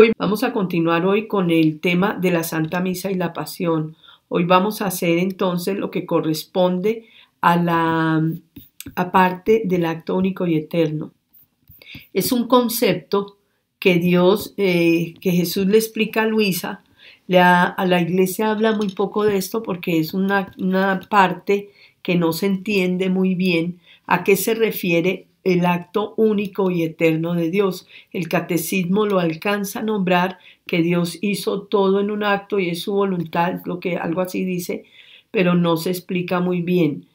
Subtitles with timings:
[0.00, 3.96] Hoy vamos a continuar hoy con el tema de la Santa Misa y la Pasión.
[4.28, 7.04] Hoy vamos a hacer entonces lo que corresponde
[7.42, 8.22] a la
[9.12, 11.12] parte del acto único y eterno.
[12.14, 13.36] Es un concepto
[13.78, 16.82] que Dios, eh, que Jesús le explica a Luisa.
[17.28, 22.32] a la iglesia habla muy poco de esto porque es una, una parte que no
[22.32, 27.86] se entiende muy bien a qué se refiere el acto único y eterno de Dios.
[28.12, 32.82] El catecismo lo alcanza a nombrar que Dios hizo todo en un acto y es
[32.82, 34.84] su voluntad, lo que algo así dice,
[35.30, 37.06] pero no se explica muy bien.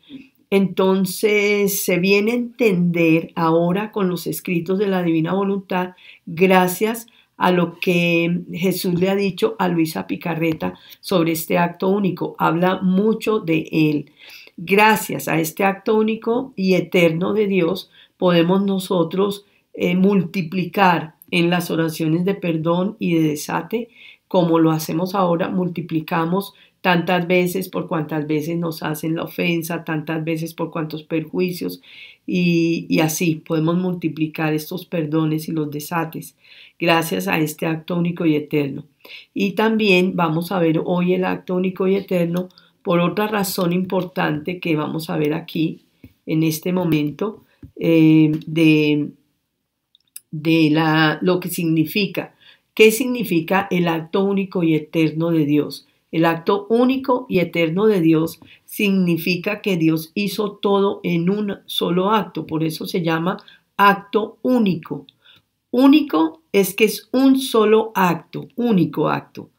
[0.49, 5.95] Entonces se viene a entender ahora con los escritos de la divina voluntad
[6.25, 12.35] gracias a lo que Jesús le ha dicho a Luisa Picarreta sobre este acto único.
[12.39, 14.11] Habla mucho de él.
[14.57, 21.71] Gracias a este acto único y eterno de Dios, podemos nosotros eh, multiplicar en las
[21.71, 23.89] oraciones de perdón y de desate,
[24.27, 30.23] como lo hacemos ahora, multiplicamos tantas veces por cuantas veces nos hacen la ofensa, tantas
[30.23, 31.81] veces por cuantos perjuicios
[32.27, 36.35] y, y, así podemos multiplicar estos perdones y los desates
[36.79, 38.83] gracias a este acto único y eterno.
[39.33, 42.49] Y también vamos a ver hoy el acto único y eterno
[42.83, 45.85] por otra razón importante que vamos a ver aquí
[46.27, 47.44] en este momento
[47.75, 49.09] eh, de,
[50.31, 52.35] de la, lo que significa.
[52.73, 55.87] ¿Qué significa el acto único y eterno de Dios?
[56.11, 62.11] El acto único y eterno de Dios significa que Dios hizo todo en un solo
[62.11, 63.37] acto, por eso se llama
[63.77, 65.05] acto único.
[65.71, 69.49] Único es que es un solo acto, único acto,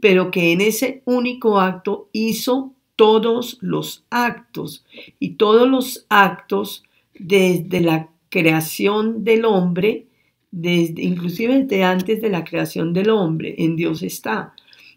[0.00, 4.86] pero que en ese único acto hizo todos los actos
[5.20, 6.82] y todos los actos
[7.18, 10.06] desde la creación del hombre,
[10.50, 14.54] desde, inclusive desde antes de la creación del hombre, en Dios está.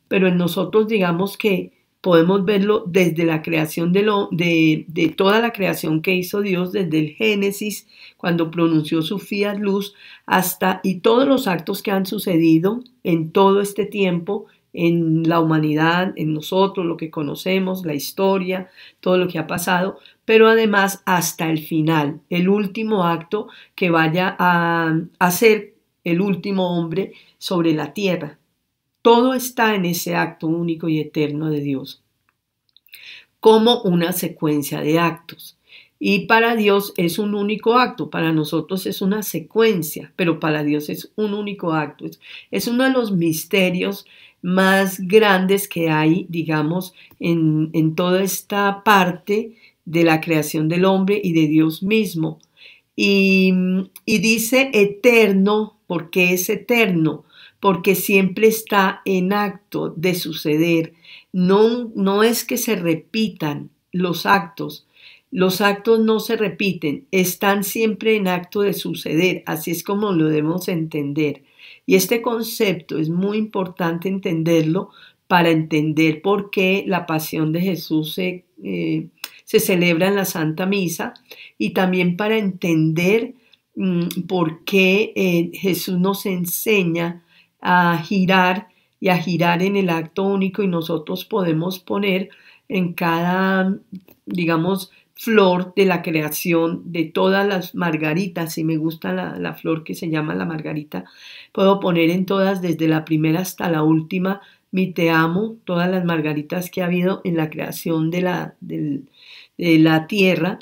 [0.08, 5.42] Pero en nosotros digamos que podemos verlo desde la creación de, lo, de, de, toda
[5.42, 9.94] la creación que hizo Dios, desde el Génesis, cuando pronunció su fiat luz,
[10.26, 16.14] hasta y todos los actos que han sucedido en todo este tiempo en la humanidad,
[16.16, 18.70] en nosotros, lo que conocemos, la historia,
[19.00, 24.36] todo lo que ha pasado, pero además hasta el final, el último acto que vaya
[24.38, 25.74] a, ser
[26.04, 28.38] el último hombre sobre la tierra.
[29.02, 32.04] Todo está en ese acto único y eterno de Dios,
[33.40, 35.58] como una secuencia de actos.
[35.98, 40.90] Y para Dios es un único acto, para nosotros es una secuencia, pero para Dios
[40.90, 42.06] es un único acto.
[42.52, 44.06] Es, uno de los misterios
[44.44, 49.56] más grandes que hay, digamos, en, en toda esta parte
[49.90, 52.40] de la creación del hombre y de Dios mismo.
[52.96, 53.52] Y,
[54.06, 57.26] dice eterno porque es eterno,
[57.60, 60.94] porque siempre está en acto de suceder.
[61.34, 64.86] No, no es que se repitan los actos,
[65.32, 70.28] los actos no se repiten, están siempre en acto de suceder, así es como lo
[70.28, 71.44] debemos entender.
[71.88, 74.92] Y este concepto es muy importante entenderlo
[75.28, 79.08] para entender por qué la pasión de Jesús se, eh,
[79.50, 81.16] se celebra en la Santa Misa
[81.58, 83.34] y también para entender
[83.76, 87.24] mm, por qué eh, Jesús nos enseña
[87.60, 88.68] a girar
[89.00, 92.30] y a girar en el acto único y nosotros podemos poner
[92.68, 93.76] en cada,
[94.28, 99.84] digamos, flor de la creación de todas las margaritas, si me gusta la, la, flor
[99.84, 101.06] que se llama la margarita,
[101.52, 106.06] puedo poner en todas, desde la primera hasta la última, mi te amo, todas las
[106.06, 109.10] margaritas que ha habido en la creación de la, del,
[109.60, 110.60] la tierra,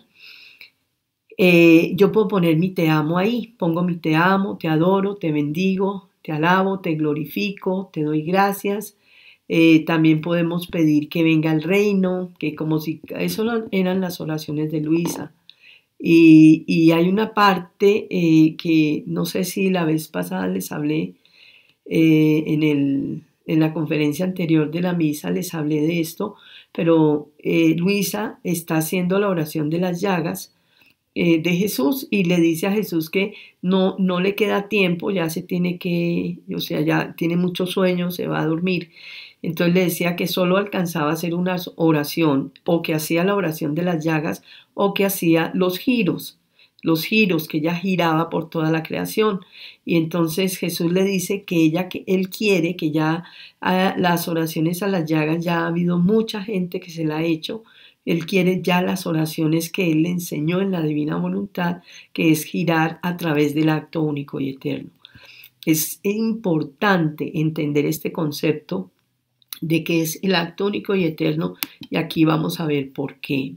[1.38, 5.32] eh, yo puedo poner mi te amo ahí, pongo mi te amo, te adoro, te
[5.32, 8.98] bendigo, te alabo, te glorifico, te doy gracias.
[9.48, 14.72] Eh, también podemos pedir que venga el reino, que como si eso eran las oraciones
[14.72, 15.34] de Luisa.
[16.00, 21.16] Y, hay una parte eh, que no sé si la vez pasada les hablé
[21.86, 26.36] en, el, en la conferencia anterior de la misa, les hablé de esto,
[26.78, 30.54] pero eh, Luisa está haciendo la oración de las llagas
[31.16, 33.34] eh, de Jesús y le dice a Jesús que
[33.64, 38.12] no, no le queda tiempo, ya se tiene que, o sea, ya tiene mucho sueño,
[38.12, 38.92] se va a dormir.
[39.42, 43.74] Entonces le decía que solo alcanzaba a hacer una oración o que hacía la oración
[43.74, 44.44] de las llagas
[44.76, 46.38] o que hacía los giros
[46.82, 49.42] los giros que ella giraba por toda la creación.
[49.86, 53.24] Y entonces Jesús le dice que ella, que él quiere que ya
[53.62, 57.24] ah, las oraciones a las llagas, ya ha habido mucha gente que se la ha
[57.24, 57.64] hecho.
[58.06, 61.82] Él quiere ya las oraciones que él le enseñó en la divina voluntad,
[62.14, 64.92] que es girar a través del acto único y eterno.
[65.66, 68.92] es importante entender este concepto
[69.62, 71.56] de que es el acto único y eterno
[71.90, 73.56] y aquí vamos a ver por qué.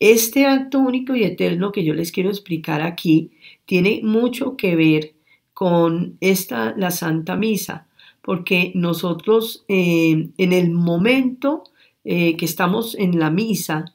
[0.00, 3.30] Este acto único y eterno que yo les quiero explicar aquí
[3.64, 5.14] tiene mucho que ver
[5.54, 7.86] con esta, la Santa Misa,
[8.22, 11.64] porque nosotros eh, en el momento
[12.04, 13.94] eh, que estamos en la misa,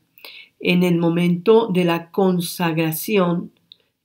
[0.60, 3.52] en el momento de la consagración,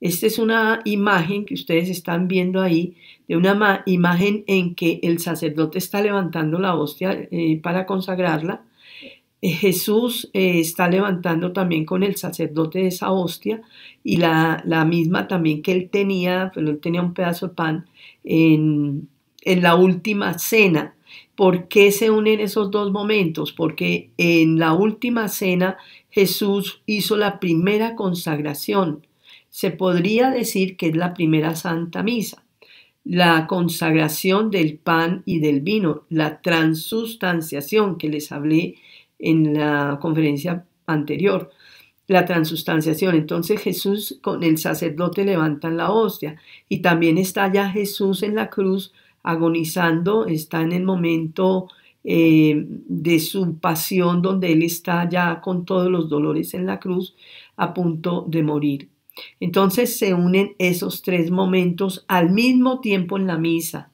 [0.01, 2.97] esta es una imagen que ustedes están viendo ahí,
[3.27, 8.65] de una imagen en que el sacerdote está levantando la hostia eh, para consagrarla
[9.51, 13.61] Jesús eh, está levantando también con el sacerdote esa hostia
[14.03, 17.85] y la, misma también que él tenía, pero él tenía un pedazo de pan
[18.23, 19.09] en,
[19.41, 20.95] en la última cena.
[21.35, 23.51] ¿Por qué se unen esos dos momentos?
[23.51, 25.77] Porque en la última cena
[26.09, 29.05] Jesús hizo la primera consagración.
[29.49, 32.43] Se podría decir que es la primera Santa Misa
[33.05, 38.75] la consagración del pan y del vino, la transustanciación que les hablé
[39.23, 41.49] en la conferencia anterior,
[42.07, 43.15] la transustanciación.
[43.15, 46.35] Entonces Jesús con el sacerdote levantan la hostia
[46.69, 48.93] y también está ya Jesús en la cruz
[49.23, 51.69] agonizando, está en el momento
[52.03, 57.15] eh, de su pasión donde él está ya con todos los dolores en la cruz
[57.55, 58.89] a punto de morir.
[59.39, 63.91] Entonces se unen esos tres momentos al mismo tiempo en la misa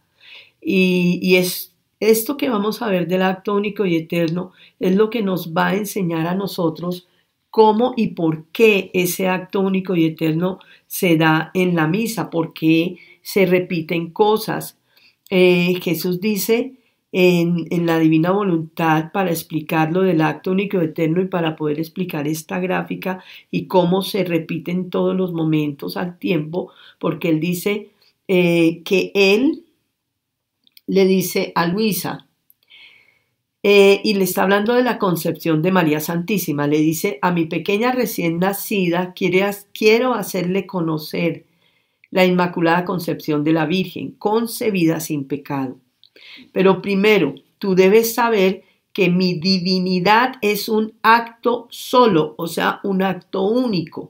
[0.60, 1.69] y, y es
[2.00, 5.68] esto que vamos a ver del acto único y eterno es lo que nos va
[5.69, 7.07] a enseñar a nosotros
[7.50, 12.54] cómo y por qué ese acto único y eterno se da en la misa, por
[12.54, 14.78] qué se repiten cosas.
[15.30, 16.74] Eh, Jesús dice
[17.12, 21.80] en, la divina voluntad para explicar lo del acto único y eterno y para poder
[21.80, 27.90] explicar esta gráfica y cómo se repiten todos los momentos al tiempo, porque Él dice
[28.28, 29.66] eh, que Él
[30.89, 32.27] le dice a Luisa,
[33.62, 37.45] eh, y le está hablando de la concepción de María Santísima, le dice, a mi
[37.45, 41.45] pequeña recién nacida quiero hacerle conocer
[42.09, 45.77] la Inmaculada Concepción de la Virgen, concebida sin pecado.
[46.51, 53.03] Pero primero, tú debes saber que mi divinidad es un acto solo, o sea, un
[53.03, 54.09] acto único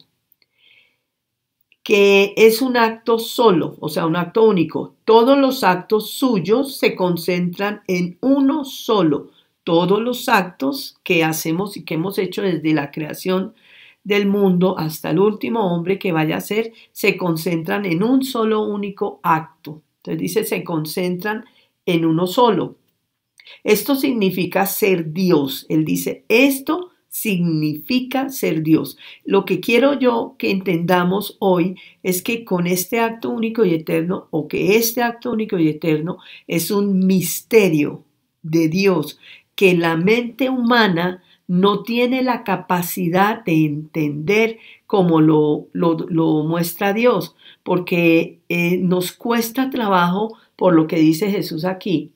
[1.84, 4.96] que es un acto solo, o sea, un acto único.
[5.06, 9.32] Todos los actos suyos se concentran en uno solo.
[9.64, 13.54] Todos los actos que hacemos y que hemos hecho desde la creación
[14.04, 18.62] del mundo hasta el último hombre que vaya a ser, se concentran en un solo
[18.62, 19.82] único acto.
[19.98, 21.46] Entonces dice, se concentran
[21.86, 22.78] en uno solo.
[23.64, 25.66] Esto significa ser Dios.
[25.70, 28.98] Él dice, esto significa ser Dios.
[29.26, 34.28] Lo que quiero yo que entendamos hoy es que con este acto único y eterno,
[34.32, 38.04] o que este acto único y eterno es un misterio
[38.42, 39.20] de Dios
[39.56, 47.36] que la mente humana no tiene la capacidad de entender como lo, lo, muestra Dios,
[47.64, 52.12] porque eh, nos cuesta trabajo por lo que dice Jesús aquí,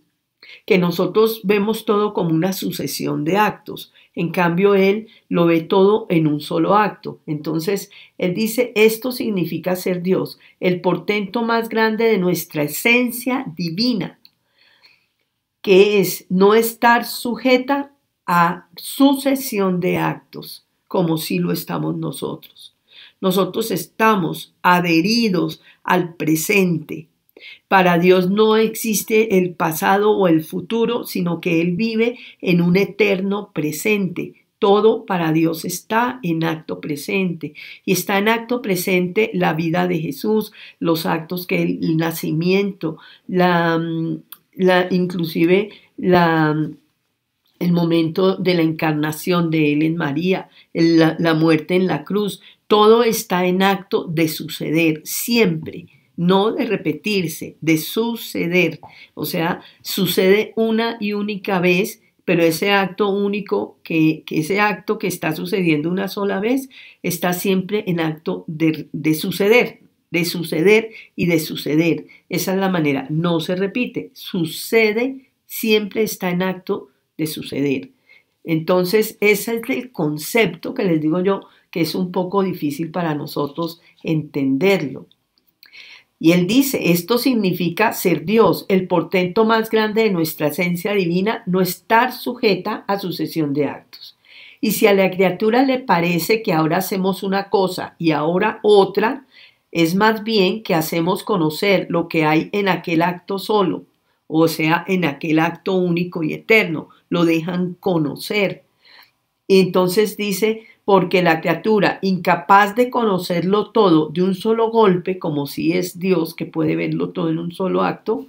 [0.65, 3.91] que nosotros vemos todo como una sucesión de actos.
[4.15, 7.19] En cambio, él lo ve todo en un solo acto.
[7.25, 14.19] Entonces, él dice, esto significa ser Dios, el portento más grande de nuestra esencia divina,
[15.61, 17.93] que es no estar sujeta
[18.27, 22.75] a sucesión de actos, como si lo estamos nosotros.
[23.19, 27.07] Nosotros estamos adheridos al presente,
[27.67, 32.77] para Dios no existe el pasado o el futuro, sino que Él vive en un
[32.77, 34.45] eterno presente.
[34.59, 37.53] Todo para Dios está en acto presente.
[37.83, 42.97] Y está en acto presente la vida de Jesús, los actos que el nacimiento,
[43.27, 43.81] la,
[44.53, 46.55] la inclusive la,
[47.59, 52.41] el momento de la encarnación de Él en María, la, la muerte en la cruz,
[52.67, 58.79] todo está en acto de suceder siempre no de repetirse, de suceder.
[59.13, 65.07] O sea, sucede una y única vez, pero ese acto único, que, ese acto que
[65.07, 66.69] está sucediendo una sola vez,
[67.01, 69.79] está siempre en acto de, de suceder,
[70.11, 72.05] de suceder y de suceder.
[72.29, 77.89] Esa es la manera, no se repite, sucede, siempre está en acto de suceder.
[78.43, 81.41] Entonces, ese es el concepto que les digo yo,
[81.71, 85.07] que es un poco difícil para nosotros entenderlo.
[86.23, 91.43] Y él dice, esto significa ser Dios, el portento más grande de nuestra esencia divina,
[91.47, 94.17] no estar sujeta a sucesión de actos.
[94.61, 99.25] Y si a la criatura le parece que ahora hacemos una cosa y ahora otra,
[99.69, 103.83] es más bien que hacemos conocer lo que hay en aquel acto solo,
[104.27, 108.63] o sea, en aquel acto único y eterno, lo dejan conocer.
[109.49, 115.73] entonces dice, porque la criatura, incapaz de conocerlo todo de un solo golpe, como si
[115.73, 118.25] es Dios que puede verlo todo en un solo acto,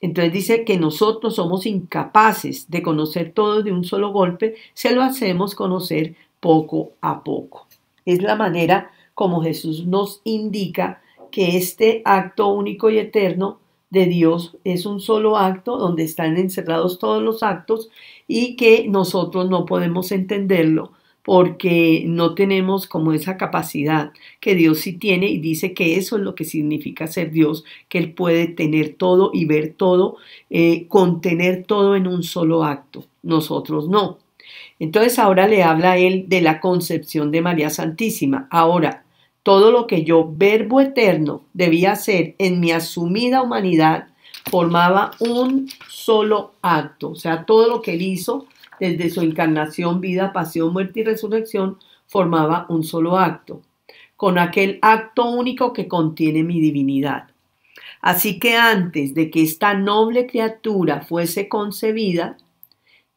[0.00, 5.02] entonces dice que nosotros somos incapaces de conocer todo de un solo golpe, se lo
[5.02, 7.66] hacemos conocer poco a poco.
[8.04, 13.58] Es la manera como Jesús nos indica que este acto único y eterno
[13.90, 17.90] de Dios es un solo acto donde están encerrados todos los actos
[18.26, 20.92] y que nosotros no podemos entenderlo
[21.28, 26.22] porque no tenemos como esa capacidad que Dios sí tiene y dice que eso es
[26.22, 30.16] lo que significa ser Dios, que Él puede tener todo y ver todo,
[30.48, 33.04] eh, contener todo en un solo acto.
[33.22, 34.16] Nosotros no.
[34.78, 38.48] Entonces ahora le habla a Él de la concepción de María Santísima.
[38.50, 39.04] Ahora,
[39.42, 44.08] todo lo que yo, verbo eterno, debía hacer en mi asumida humanidad,
[44.50, 47.10] formaba un solo acto.
[47.10, 48.46] O sea, todo lo que Él hizo
[48.80, 53.62] desde su encarnación, vida, pasión, muerte y resurrección, formaba un solo acto,
[54.16, 57.28] con aquel acto único que contiene mi divinidad.
[58.00, 62.36] Así que antes de que esta noble criatura fuese concebida,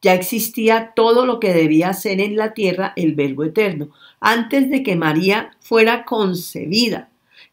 [0.02, 3.90] ya existía todo lo que debía ser en la tierra el Verbo Eterno.
[4.20, 7.08] Antes de que María fuera concebida,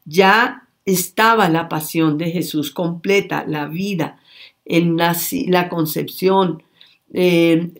[0.06, 4.20] ya estaba la pasión de Jesús completa, la vida,
[4.66, 6.64] la concepción,
[7.12, 7.74] el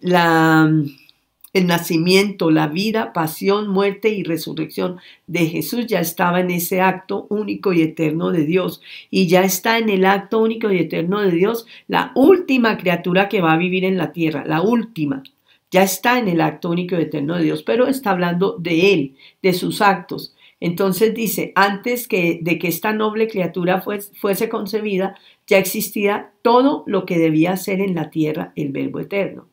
[1.68, 7.74] nacimiento, la vida, pasión, muerte y resurrección de Jesús ya estaba en ese acto único
[7.74, 8.82] y eterno de Dios.
[9.10, 13.42] Y ya está en el acto único y eterno de Dios la última criatura que
[13.42, 15.24] va a vivir en la tierra, la última.
[15.72, 19.16] Ya está en el acto único y eterno de Dios, pero está hablando de Él,
[19.44, 20.36] de sus actos.
[20.60, 25.16] Entonces dice, antes que, de que esta noble criatura fuese concebida,
[25.48, 29.48] ya existía todo lo que debía ser en la tierra el Verbo Eterno.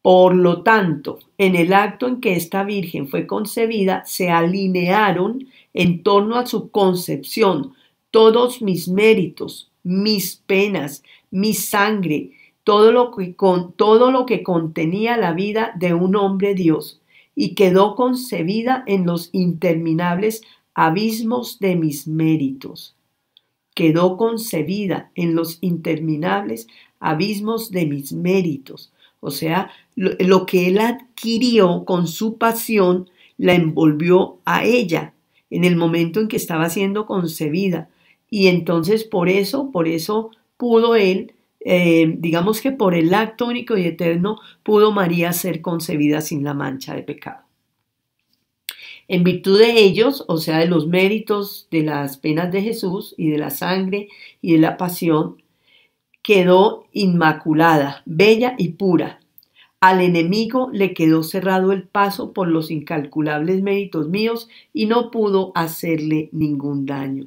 [0.00, 6.02] Por lo tanto, en el acto en que esta Virgen fue concebida, se alinearon en
[6.02, 7.74] torno a su concepción
[8.10, 12.32] todos mis méritos, mis penas, mi sangre,
[12.64, 13.34] todo lo que,
[13.76, 17.00] todo lo que contenía la vida de un hombre Dios
[17.34, 20.42] y quedó concebida en los interminables
[20.74, 22.96] abismos de mis méritos.
[23.74, 26.68] Quedó concebida en los interminables
[27.00, 28.92] abismos de mis méritos.
[29.20, 35.14] O sea, lo, que él adquirió con su pasión la envolvió a ella
[35.50, 37.88] en el momento en que estaba siendo concebida.
[38.30, 41.33] Y entonces por eso, por eso pudo él
[41.64, 46.52] eh, digamos que por el acto único y eterno pudo María ser concebida sin la
[46.52, 47.44] mancha de pecado.
[49.08, 53.30] En virtud de ellos, o sea, de los méritos de las penas de Jesús y
[53.30, 54.08] de la sangre
[54.40, 55.42] y de la pasión,
[56.22, 59.20] quedó inmaculada, bella y pura.
[59.80, 65.52] Al enemigo le quedó cerrado el paso por los incalculables méritos míos y no pudo
[65.54, 67.26] hacerle ningún daño.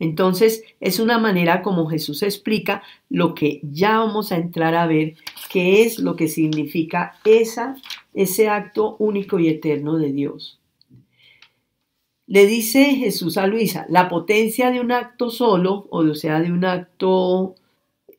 [0.00, 5.14] Entonces, es una manera como Jesús explica lo que ya vamos a entrar a ver,
[5.52, 7.76] qué es lo que significa esa,
[8.14, 10.58] ese acto único y eterno de Dios.
[12.26, 16.64] Le dice Jesús a Luisa, la potencia de un acto solo, o sea, de un
[16.64, 17.56] acto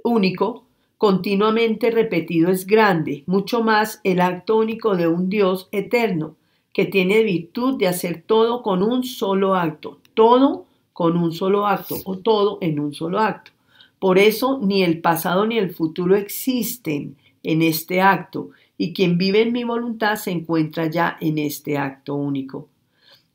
[0.03, 0.65] único,
[0.99, 6.35] continuamente repetido es grande, mucho más el acto único de un Dios eterno,
[6.73, 10.67] que tiene virtud de hacer todo con un solo acto, todo
[11.01, 13.49] con un solo acto o todo en un solo acto.
[13.97, 19.41] Por eso ni el pasado ni el futuro existen en este acto y quien vive
[19.41, 22.69] en mi voluntad se encuentra ya en este acto único.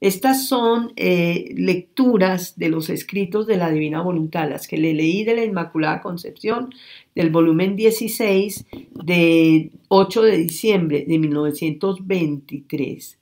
[0.00, 5.24] Estas son eh, lecturas de los escritos de la Divina Voluntad, las que le leí
[5.24, 6.72] de la Inmaculada Concepción
[7.16, 8.64] del volumen 16
[9.04, 13.18] de 8 de diciembre de 1923.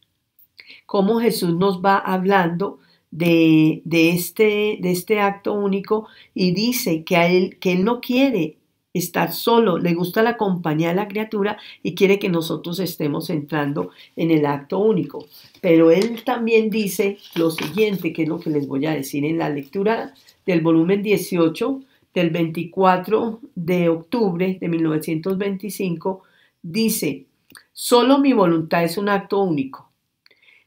[0.85, 2.81] Cómo Jesús nos va hablando
[3.15, 8.57] de, este, de este acto único y dice que, a él, que él no quiere
[8.93, 13.91] estar solo, le gusta la compañía de la criatura y quiere que nosotros estemos entrando
[14.17, 15.27] en el acto único.
[15.61, 19.39] Pero él también dice lo siguiente, que es lo que les voy a decir en
[19.39, 21.81] la lectura del volumen 18
[22.15, 26.23] del 24 de octubre de 1925,
[26.63, 27.27] dice,
[27.73, 29.84] solo mi voluntad es un acto único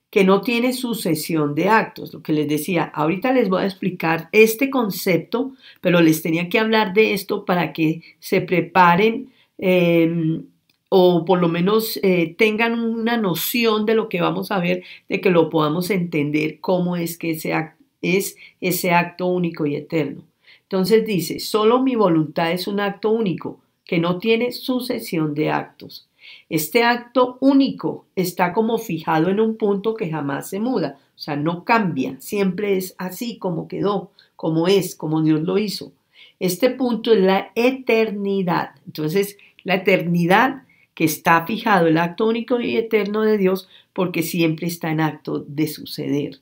[0.10, 2.14] que no tiene sucesión de actos.
[2.14, 6.60] Lo que les decía, ahorita les voy a explicar este concepto, pero les tenía que
[6.60, 10.46] hablar de esto para que se preparen em,
[10.90, 15.20] o por lo menos eh, tengan una noción de lo que vamos a ver, de
[15.22, 17.54] que lo podamos entender cómo es que ese
[18.02, 20.24] es ese acto único y eterno.
[20.64, 26.08] Entonces dice, solo mi voluntad es un acto único, que no tiene sucesión de actos.
[26.50, 31.36] Este acto único está como fijado en un punto que jamás se muda, o sea,
[31.36, 35.92] no cambia, siempre es así como quedó, como es, como Dios lo hizo.
[36.40, 38.72] Este punto es la eternidad.
[38.86, 44.68] Entonces, la eternidad que está fijado, el acto único y eterno de Dios, porque siempre
[44.68, 46.40] está en acto de suceder.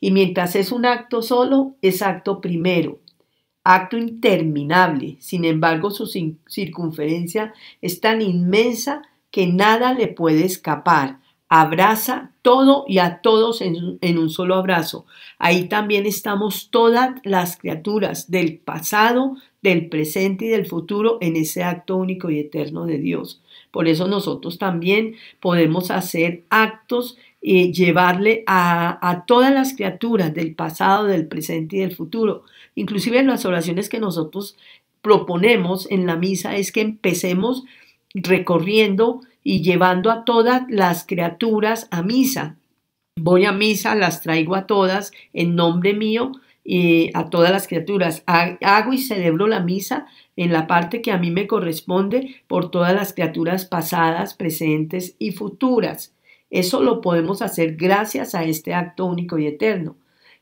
[0.00, 2.98] Y mientras es un acto solo, es acto primero,
[3.64, 5.16] acto interminable.
[5.20, 6.06] Sin embargo, su
[6.46, 11.18] circunferencia es tan inmensa que nada le puede escapar.
[11.48, 15.04] Abraza todo y a todos en, en, un solo abrazo.
[15.38, 21.62] Ahí también estamos todas las criaturas del pasado, del presente y del futuro en ese
[21.62, 23.42] acto único y eterno de Dios.
[23.70, 30.54] Por eso nosotros también podemos hacer actos y llevarle a, a, todas las criaturas del
[30.54, 32.44] pasado, del presente y del futuro.
[32.76, 34.56] Inclusive en las oraciones que nosotros
[35.02, 37.64] proponemos en la misa es que empecemos
[38.14, 42.56] recorriendo y llevando a todas las criaturas a misa.
[43.18, 46.32] Voy a misa, las traigo a todas en nombre mío
[46.64, 48.22] y a todas las criaturas.
[48.26, 50.06] Hago y celebro la misa
[50.36, 55.32] en la parte que a mí me corresponde por todas las criaturas pasadas, presentes y
[55.32, 56.14] futuras.
[56.52, 59.96] Eso lo podemos hacer gracias a este acto único y eterno.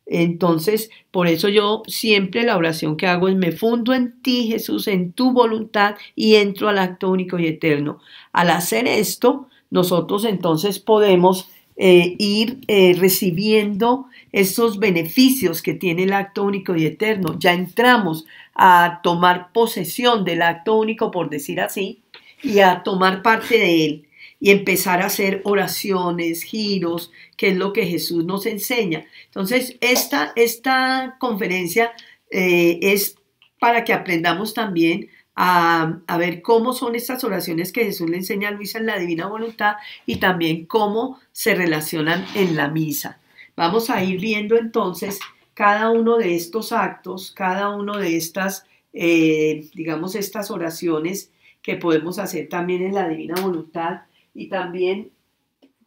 [0.06, 4.88] Entonces, por eso yo siempre la oración que hago es me fundo en ti, Jesús,
[4.88, 8.00] en tu voluntad y entro al acto único y eterno.
[8.32, 16.12] Al hacer esto, nosotros entonces podemos eh, ir eh, recibiendo esos beneficios que tiene el
[16.12, 17.38] acto único y eterno.
[17.38, 18.26] Ya entramos
[18.56, 22.00] a tomar posesión del acto único, por decir así,
[22.42, 24.06] y a tomar parte de él
[24.40, 29.04] y empezar a hacer oraciones, giros, que es lo que Jesús nos enseña.
[29.26, 31.92] Entonces, esta, esta conferencia
[32.30, 33.16] eh, es
[33.60, 38.48] para que aprendamos también a, a, ver cómo son estas oraciones que Jesús le enseña
[38.48, 39.76] a Luisa en la divina voluntad
[40.06, 43.20] y también cómo se relacionan en la misa.
[43.56, 45.18] Vamos a ir viendo entonces
[45.52, 52.18] cada uno de estos actos, cada uno de estas, eh, digamos, estas oraciones que podemos
[52.18, 54.02] hacer también en la divina voluntad
[54.34, 55.10] y también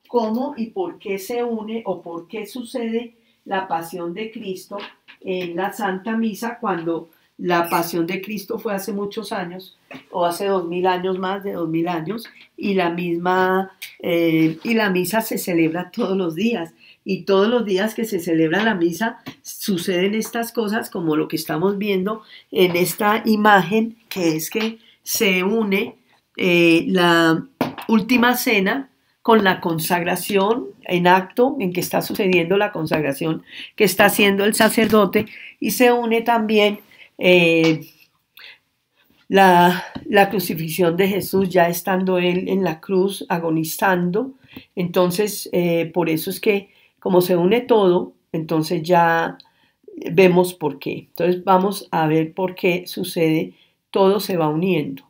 [0.07, 4.77] cómo y por qué se une o por qué sucede la pasión de Cristo
[5.21, 9.77] en la Santa Misa cuando la pasión de Cristo fue hace muchos años
[10.11, 12.25] o hace dos mil años más de dos mil años
[12.55, 16.73] y la misma eh, y la misa se celebra todos los días.
[17.05, 21.35] Y todos los días que se celebra la misa suceden estas cosas como lo que
[21.35, 25.97] estamos viendo en esta imagen que es que se une
[26.37, 27.45] eh, la
[27.87, 28.89] última cena
[29.21, 33.43] con la consagración en acto en que está sucediendo la consagración
[33.75, 35.27] que está haciendo el sacerdote
[35.59, 36.81] y se une también
[37.17, 37.81] eh,
[39.29, 44.33] la, la, crucifixión de Jesús ya estando él en la cruz agonizando.
[44.75, 46.69] Entonces, eh, por eso es que
[46.99, 49.37] como se une todo, entonces ya
[50.11, 51.07] vemos por qué.
[51.09, 53.53] Entonces vamos a ver por qué sucede,
[53.89, 55.03] todo se va uniendo.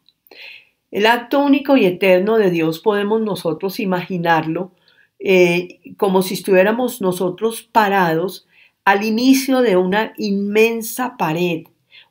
[0.93, 4.73] El acto único y eterno de Dios podemos nosotros imaginarlo
[5.17, 8.47] eh, como si estuviéramos nosotros parados
[8.85, 11.63] al inicio de una inmensa pared,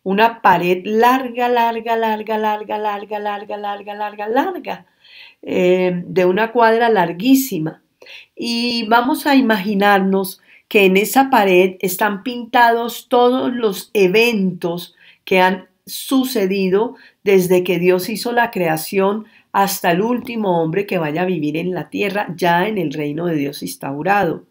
[0.03, 4.87] una pared larga, larga, larga, larga, larga, larga, larga, larga, larga,
[5.43, 7.85] eh, de una cuadra larguísima.
[8.35, 15.69] Y vamos a imaginarnos que en esa pared están pintados todos los eventos que han
[15.87, 21.57] sucedido desde que Dios hizo la creación hasta el último hombre que vaya a vivir
[21.57, 24.47] en la tierra, ya en el reino de Dios instaurado.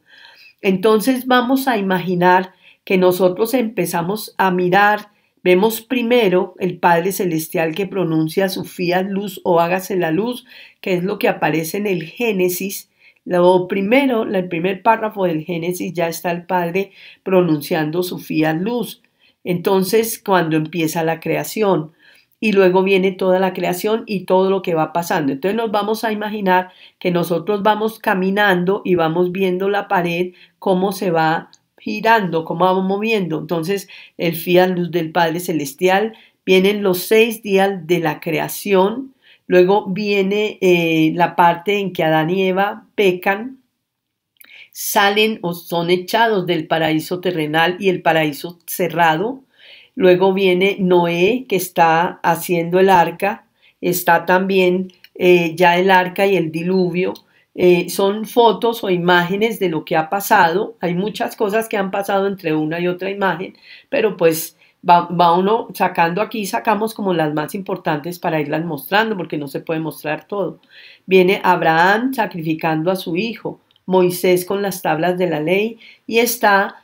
[0.62, 2.54] Entonces vamos a imaginar
[2.84, 5.10] que nosotros empezamos a mirar,
[5.44, 10.46] vemos primero el Padre Celestial que pronuncia su fiat luz o hágase la luz,
[10.82, 12.90] que es lo que aparece en el Génesis.
[13.26, 16.92] Lo primero, el primer párrafo del Génesis ya está el Padre
[17.24, 19.02] pronunciando su fiat luz.
[19.44, 21.94] Entonces, cuando empieza la creación,
[22.42, 25.32] y luego viene toda la creación y todo lo que va pasando.
[25.32, 30.92] Entonces nos vamos a imaginar que nosotros vamos caminando y vamos viendo la pared, cómo
[30.92, 33.40] se va girando, cómo va moviendo.
[33.40, 39.14] Entonces el fiat luz del Padre Celestial, vienen los seis días de la creación,
[39.46, 43.60] luego viene eh, la parte en que Adán y Eva pecan,
[44.72, 49.44] salen o son echados del paraíso terrenal y el paraíso cerrado,
[49.96, 53.46] Luego viene Noé, que está haciendo el arca.
[53.82, 57.14] Está también eh, ya el arca y el diluvio.
[57.56, 60.78] eh, son fotos o imágenes de lo que ha pasado.
[60.82, 63.56] Hay muchas cosas que han pasado entre una y otra imagen,
[63.90, 69.18] pero pues va, va, uno sacando aquí, sacamos como las más importantes para irlas mostrando,
[69.18, 70.60] porque no se puede mostrar todo.
[71.06, 75.78] Viene Abraham sacrificando a su hijo, Moisés con las tablas de la ley,
[76.08, 76.81] y está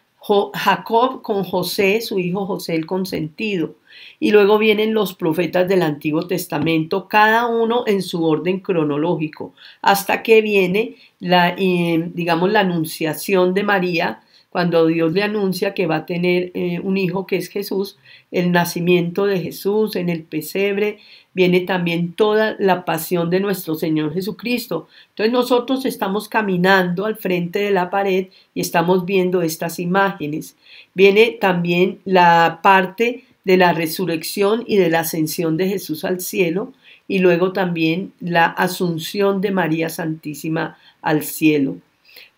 [0.54, 3.76] Jacob con José, su hijo José el consentido.
[4.20, 10.24] Y luego vienen los profetas del Antiguo Testamento, cada uno en su orden cronológico, hasta
[10.24, 15.98] que viene la, eh, digamos, la anunciación de María, cuando Dios le anuncia que va
[15.98, 17.98] a tener eh, un hijo que es Jesús,
[18.32, 21.00] el nacimiento de Jesús en el pesebre,
[21.38, 24.88] viene también toda la pasión de nuestro Señor Jesucristo.
[25.10, 30.56] Entonces nosotros estamos caminando al frente de la pared y estamos viendo estas imágenes.
[30.96, 36.74] Viene también la parte de la resurrección y de la ascensión de Jesús al cielo
[37.08, 41.78] y luego también la asunción de María Santísima al cielo.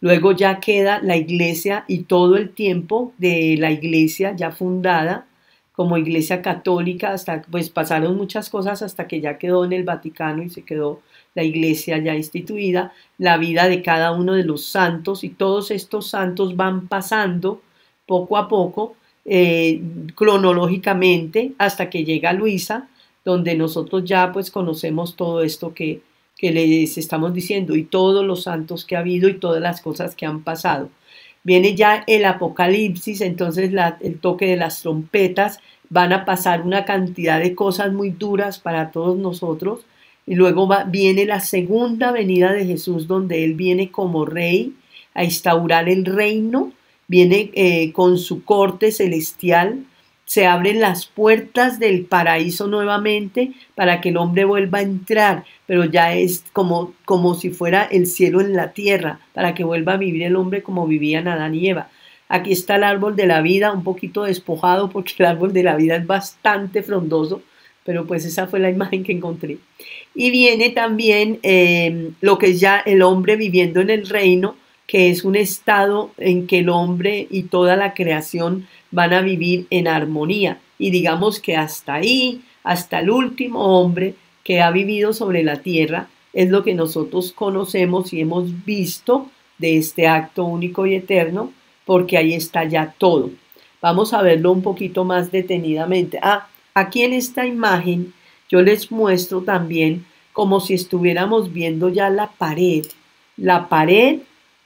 [0.02, 5.26] Luego ya queda la iglesia y todo el tiempo de la iglesia ya fundada
[5.80, 10.44] como iglesia católica, hasta pues pasaron muchas cosas hasta que ya quedó en el Vaticano
[10.44, 11.00] y se quedó
[11.36, 16.10] la iglesia ya instituida, la vida de cada uno de los santos y todos estos
[16.10, 17.62] santos van pasando
[18.06, 19.82] poco a poco, eh,
[20.16, 22.90] cronológicamente, hasta que llega Luisa,
[23.24, 26.02] donde nosotros ya pues conocemos todo esto que,
[26.36, 30.14] que les estamos diciendo y todos los santos que ha habido y todas las cosas
[30.14, 30.90] que han pasado.
[31.44, 33.72] Viene ya el apocalipsis, entonces
[34.02, 38.92] el toque de las trompetas, van a pasar una cantidad de cosas muy duras para
[38.92, 39.86] todos nosotros.
[40.26, 44.76] Y luego viene la segunda venida de Jesús, donde Él viene como rey
[45.16, 46.72] a instaurar el reino,
[47.08, 49.86] viene eh, con su corte celestial
[50.30, 55.86] se abren las puertas del paraíso nuevamente para que el hombre vuelva a entrar, pero
[55.86, 59.98] ya es como, como si fuera el cielo en la tierra, para que vuelva a
[59.98, 61.90] vivir el hombre como vivían Adán y Eva.
[62.28, 65.76] Aquí está el árbol de la vida, un poquito despojado porque el árbol de la
[65.76, 67.42] vida es bastante frondoso,
[67.84, 69.58] pero pues esa fue la imagen que encontré.
[70.14, 75.10] Y viene también eh, lo que es ya el hombre viviendo en el reino, que
[75.10, 79.88] es un estado en que el hombre y toda la creación van a vivir en
[79.88, 80.60] armonía.
[80.78, 86.08] Y digamos que hasta ahí, hasta el último hombre que ha vivido sobre la tierra,
[86.34, 91.52] es lo que nosotros conocemos y hemos visto de este acto único y eterno,
[91.86, 93.32] porque ahí está ya todo.
[93.82, 96.20] Vamos a verlo un poquito más detenidamente.
[96.22, 98.14] Ah, aquí en esta imagen
[98.50, 102.86] yo les muestro también como si estuviéramos viendo ya la pared.
[103.38, 104.20] La pared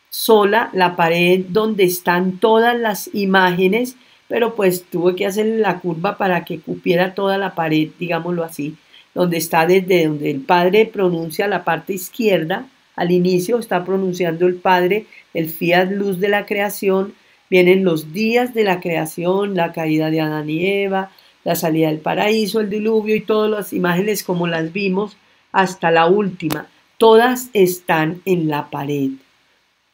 [0.09, 3.95] sola, la pared donde están todas las imágenes,
[4.27, 8.75] pero pues tuve que hacer la curva para que cupiera toda la pared, digámoslo así,
[9.13, 14.55] donde está desde donde el Padre pronuncia la parte izquierda, al inicio está pronunciando el
[14.55, 17.13] Padre el fiat luz de la creación,
[17.49, 21.12] vienen los días de la creación, la caída de Adán y Eva,
[21.43, 25.17] la salida del paraíso, el diluvio y todas las imágenes como las vimos
[25.51, 26.67] hasta la última.
[26.97, 29.12] Todas están en la pared.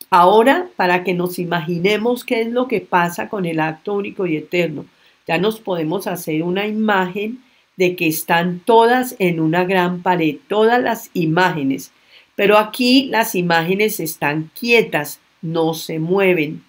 [0.09, 4.37] Ahora, para que nos imaginemos qué es lo que pasa con el acto único y
[4.37, 4.85] eterno,
[5.27, 7.43] ya nos podemos hacer una imagen
[7.77, 11.91] de que están todas en una gran pared, todas las imágenes.
[12.35, 16.63] Pero aquí las imágenes están quietas, no se mueven.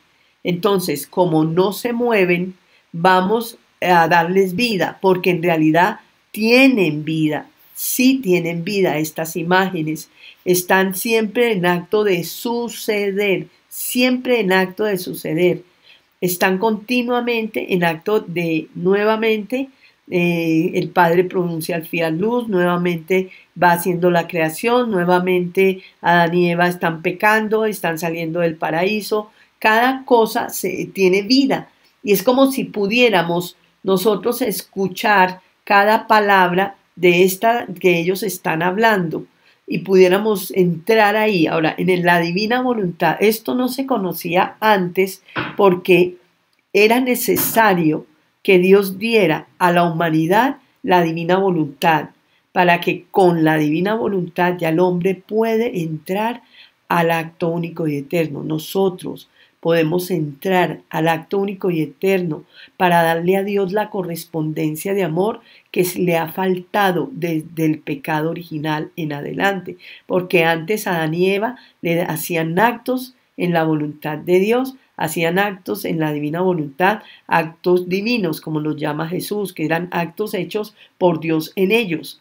[0.45, 2.55] Entonces, como no se mueven,
[2.93, 6.01] vamos a darles vida, porque en realidad
[6.31, 7.49] tienen vida,
[7.81, 10.11] sí tienen vida estas imágenes
[10.45, 15.63] están siempre en acto de suceder, siempre en acto de suceder.
[16.21, 19.71] Están continuamente en acto de nuevamente
[20.11, 26.51] eh, el Padre pronuncia el fiat luz, nuevamente va haciendo la creación, nuevamente Adán y
[26.51, 31.71] Eva están pecando, están saliendo del paraíso, cada cosa se, tiene vida
[32.03, 39.27] y es como si pudiéramos nosotros escuchar cada palabra de esta que ellos están hablando
[39.67, 41.47] y pudiéramos entrar ahí.
[41.47, 45.23] Ahora, en la divina voluntad, esto no se conocía antes
[45.57, 46.17] porque
[46.73, 48.07] era necesario
[48.43, 52.11] que Dios diera a la humanidad la divina voluntad,
[52.53, 56.43] para que con la divina voluntad ya el hombre puede entrar
[56.89, 58.43] al acto único y eterno.
[58.43, 59.30] Nosotros,
[59.61, 62.45] podemos entrar al acto único y eterno
[62.77, 68.31] para darle a Dios la correspondencia de amor que le ha faltado desde el pecado
[68.31, 74.39] original en adelante, porque antes Adán y Eva le hacían actos en la voluntad de
[74.39, 79.89] Dios, hacían actos en la divina voluntad, actos divinos, como los llama Jesús, que eran
[79.93, 82.21] actos hechos por Dios en ellos.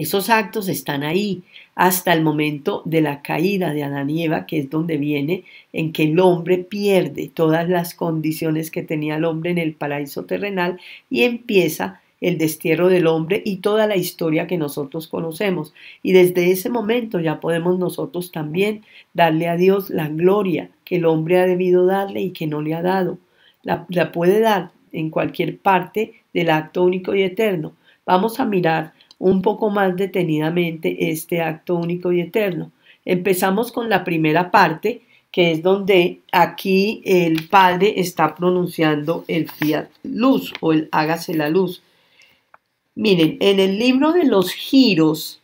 [0.00, 1.42] Esos actos están ahí
[1.74, 5.92] hasta el momento de la caída de Adán y Eva, que es donde viene en
[5.92, 10.78] que el hombre pierde todas las condiciones que tenía el hombre en el paraíso terrenal
[11.10, 15.74] y empieza el destierro del hombre y toda la historia que nosotros conocemos.
[16.00, 18.84] Y desde ese momento ya podemos nosotros también
[19.14, 22.74] darle a Dios la gloria que el hombre ha debido darle y que no le
[22.74, 23.18] ha dado.
[23.64, 27.72] La, puede dar en cualquier parte del acto único y eterno.
[28.06, 32.70] Vamos a mirar un poco más detenidamente este acto único y eterno.
[33.04, 39.88] Empezamos con la primera parte, que es donde aquí el Padre está pronunciando el fiat
[40.02, 41.82] luz o el hágase la luz.
[42.94, 45.40] Miren, en el libro de los giros,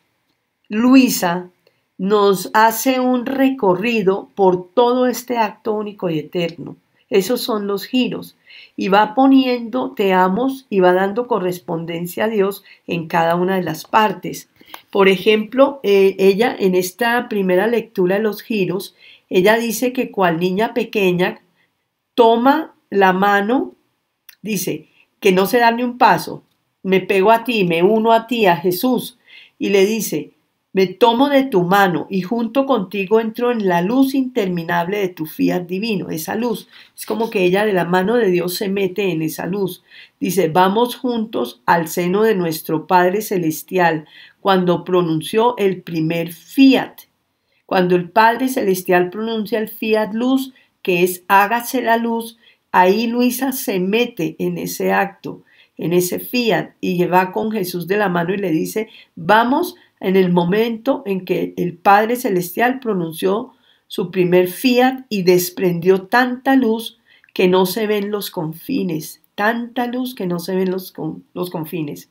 [0.69, 1.51] Luisa
[1.99, 6.77] nos hace un recorrido por todo este acto único y eterno.
[7.11, 8.37] Esos son los giros.
[8.77, 13.63] Y va poniendo te amos y va dando correspondencia a Dios en cada una de
[13.63, 14.49] las partes.
[14.91, 18.95] Por ejemplo, eh, ella en esta primera lectura de los giros,
[19.29, 21.41] ella dice que cual niña pequeña
[22.15, 23.75] toma la mano,
[24.43, 24.89] dice
[25.21, 26.45] que no se da ni un paso,
[26.83, 29.19] me pego a ti, me uno a ti, a Jesús,
[29.59, 30.34] y le dice,
[30.75, 35.25] me tomo de tu mano y junto contigo entro en la luz interminable de tu
[35.25, 36.69] fiat divino, esa luz.
[36.99, 39.85] Es como que ella de la mano de Dios se mete en esa luz.
[40.19, 44.09] Dice, vamos juntos al seno de nuestro Padre Celestial
[44.41, 47.03] cuando pronunció el primer fiat.
[47.67, 52.37] Cuando el Padre Celestial pronuncia el fiat luz, que es hágase la luz,
[52.73, 55.45] ahí Luisa se mete en ese acto,
[55.77, 60.17] en ese fiat, y va con Jesús de la mano y le dice, vamos en
[60.17, 63.55] el momento en que el Padre Celestial pronunció
[63.87, 67.01] su primer fiat y desprendió tanta luz
[67.33, 70.93] que no se ven los confines, tanta luz que no se ven los,
[71.33, 72.11] los confines.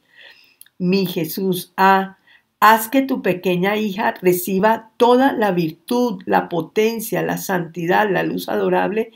[0.80, 2.18] Mi Jesús, ah,
[2.60, 8.50] haz que tu pequeña hija reciba toda la virtud, la potencia, la santidad, la luz
[8.50, 9.12] adorable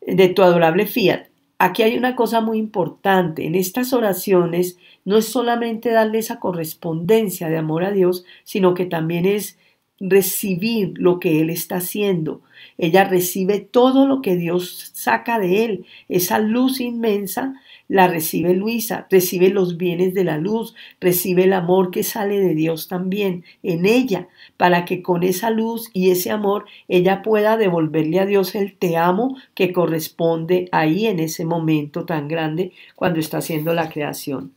[0.00, 1.26] de tu adorable fiat.
[1.58, 3.44] Aquí hay una cosa muy importante.
[3.44, 8.86] En estas oraciones no es solamente darle esa correspondencia de amor a Dios, sino que
[8.86, 9.58] también es
[9.98, 12.42] recibir lo que Él está haciendo.
[12.78, 17.54] Ella recibe todo lo que Dios saca de Él, esa luz inmensa
[17.88, 22.54] la recibe Luisa, recibe los bienes de la luz, recibe el amor que sale de
[22.54, 28.20] Dios también en ella, para que con esa luz y ese amor ella pueda devolverle
[28.20, 33.38] a Dios el te amo que corresponde ahí en ese momento tan grande cuando está
[33.38, 34.52] haciendo la creación.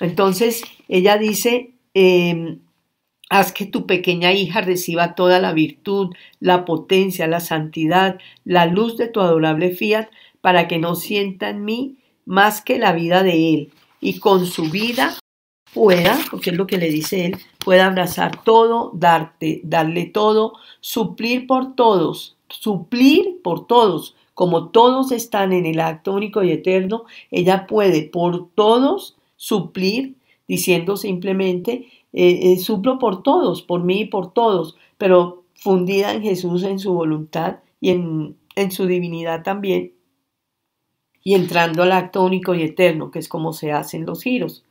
[0.00, 2.60] Entonces ella dice, em,
[3.28, 8.96] haz que tu pequeña hija reciba toda la virtud, la potencia, la santidad, la luz
[8.96, 10.08] de tu adorable fiat,
[10.40, 14.64] para que no sienta en mí más que la vida de él, y con su
[14.70, 15.16] vida
[15.72, 21.46] pueda, porque es lo que le dice él, pueda abrazar todo, darte, darle todo, suplir
[21.46, 27.66] por todos, suplir por todos, como todos están en el acto único y eterno, ella
[27.66, 30.16] puede por todos suplir,
[30.48, 36.22] diciendo simplemente, eh, eh, suplo por todos, por mí y por todos, pero fundida en
[36.22, 39.92] Jesús, en su voluntad y en, en su divinidad también,
[41.24, 44.64] y entrando al acto único y eterno, que es como se hacen los giros.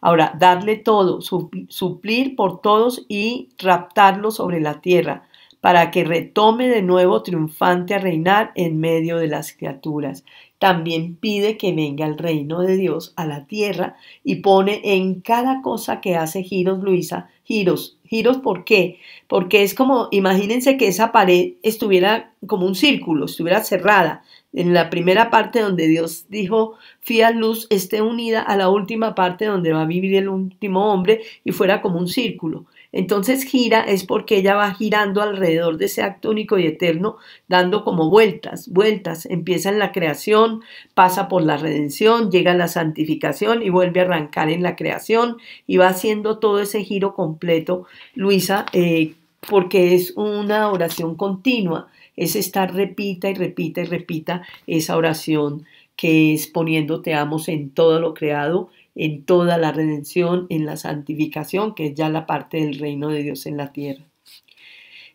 [0.00, 5.26] Ahora, darle todo, suplir por todos y raptarlo sobre la tierra,
[5.60, 10.22] para que retome de nuevo triunfante a reinar en medio de las criaturas
[10.58, 15.60] también pide que venga el reino de Dios a la tierra y pone en cada
[15.62, 17.98] cosa que hace giros, Luisa, giros.
[18.04, 18.98] Giros, ¿por qué?
[19.26, 24.22] Porque es como, imagínense que esa pared estuviera como un círculo, estuviera cerrada.
[24.52, 29.44] En la primera parte donde Dios dijo, fía luz, esté unida a la última parte
[29.44, 32.66] donde va a vivir el último hombre y fuera como un círculo.
[32.92, 37.84] Entonces gira es porque ella va girando alrededor de ese acto único y eterno, dando
[37.84, 39.26] como vueltas, vueltas.
[39.26, 40.62] Empieza en la creación,
[40.94, 45.36] pasa por la redención, llega a la santificación y vuelve a arrancar en la creación
[45.66, 49.12] y va haciendo todo ese giro completo, Luisa, eh,
[49.46, 55.64] porque es una oración continua, es estar repita y repita y repita esa oración
[55.96, 61.74] que es poniéndote amos en todo lo creado en toda la redención, en la santificación,
[61.74, 64.04] que es ya la parte del reino de Dios en la tierra.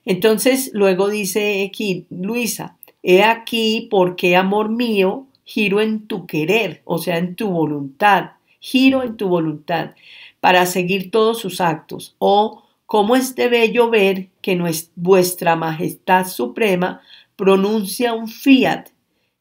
[0.06, 7.00] Entonces, luego dice aquí, Luisa, he aquí porque, amor mío, giro en tu querer, o
[7.00, 9.96] sea, en tu voluntad, giro en tu voluntad,
[10.40, 12.16] para seguir todos sus actos.
[12.20, 14.62] O, cómo es de bello ver que
[14.98, 17.00] vuestra majestad suprema
[17.38, 18.90] pronuncia un fiat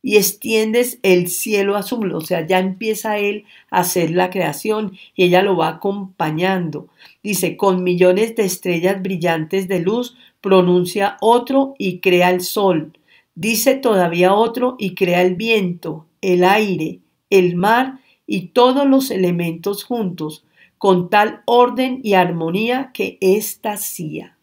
[0.03, 5.25] y extiendes el cielo azul, o sea, ya empieza él a hacer la creación y
[5.25, 6.87] ella lo va acompañando.
[7.25, 12.97] Dice, con millones de estrellas brillantes de luz, pronuncia otro y crea el sol.
[13.35, 19.83] Dice todavía otro y crea el viento, el aire, el mar y todos los elementos
[19.83, 20.45] juntos,
[20.81, 23.19] con tal orden y armonía que
[23.65, 24.39] hacía.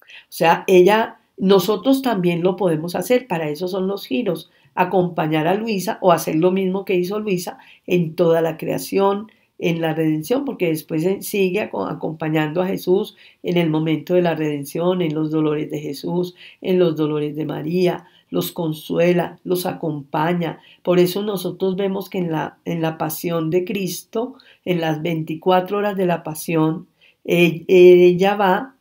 [0.00, 5.54] O sea, ella, nosotros también lo podemos hacer, para eso son los giros acompañar a
[5.54, 10.46] Luisa o hacer lo mismo que hizo Luisa en toda la creación, en la redención,
[10.46, 15.70] porque después sigue acompañando a Jesús en el momento de la redención, en los dolores
[15.70, 20.60] de Jesús, en los dolores de María, los consuela, los acompaña.
[20.82, 25.78] Por eso nosotros vemos que en la, en la pasión de Cristo, en las 24
[25.78, 26.86] horas de la pasión,
[27.24, 28.76] ella va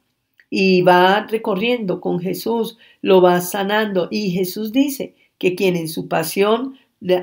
[0.50, 6.08] y va recorriendo con Jesús, lo va sanando y Jesús dice, que quien en su
[6.08, 6.78] pasión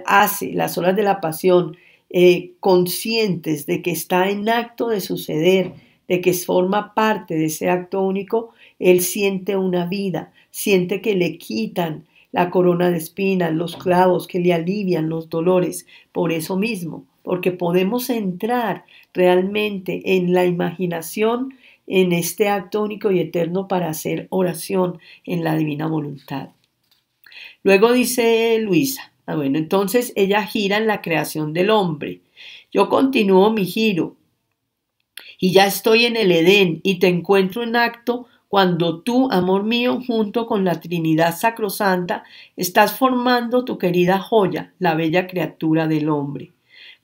[0.07, 1.77] hace las horas de la pasión
[2.11, 5.75] eh, conscientes de que está en acto de suceder,
[6.09, 11.37] de que forma parte de ese acto único, él siente una vida, siente que le
[11.37, 17.07] quitan la corona de espinas, los clavos, que le alivian los dolores, por eso mismo,
[17.23, 21.55] porque podemos entrar realmente en la imaginación
[21.87, 26.51] en este acto único y eterno para hacer oración en la divina voluntad.
[27.63, 32.21] Luego dice Luisa, ah, bueno, entonces ella gira en la creación del hombre.
[32.71, 34.15] Yo continúo mi giro
[35.41, 40.01] y ya estoy en el Edén y te encuentro en acto cuando tú, amor mío,
[40.07, 42.25] junto con la Trinidad Sacrosanta,
[42.57, 46.55] estás formando tu querida joya, la bella criatura del hombre.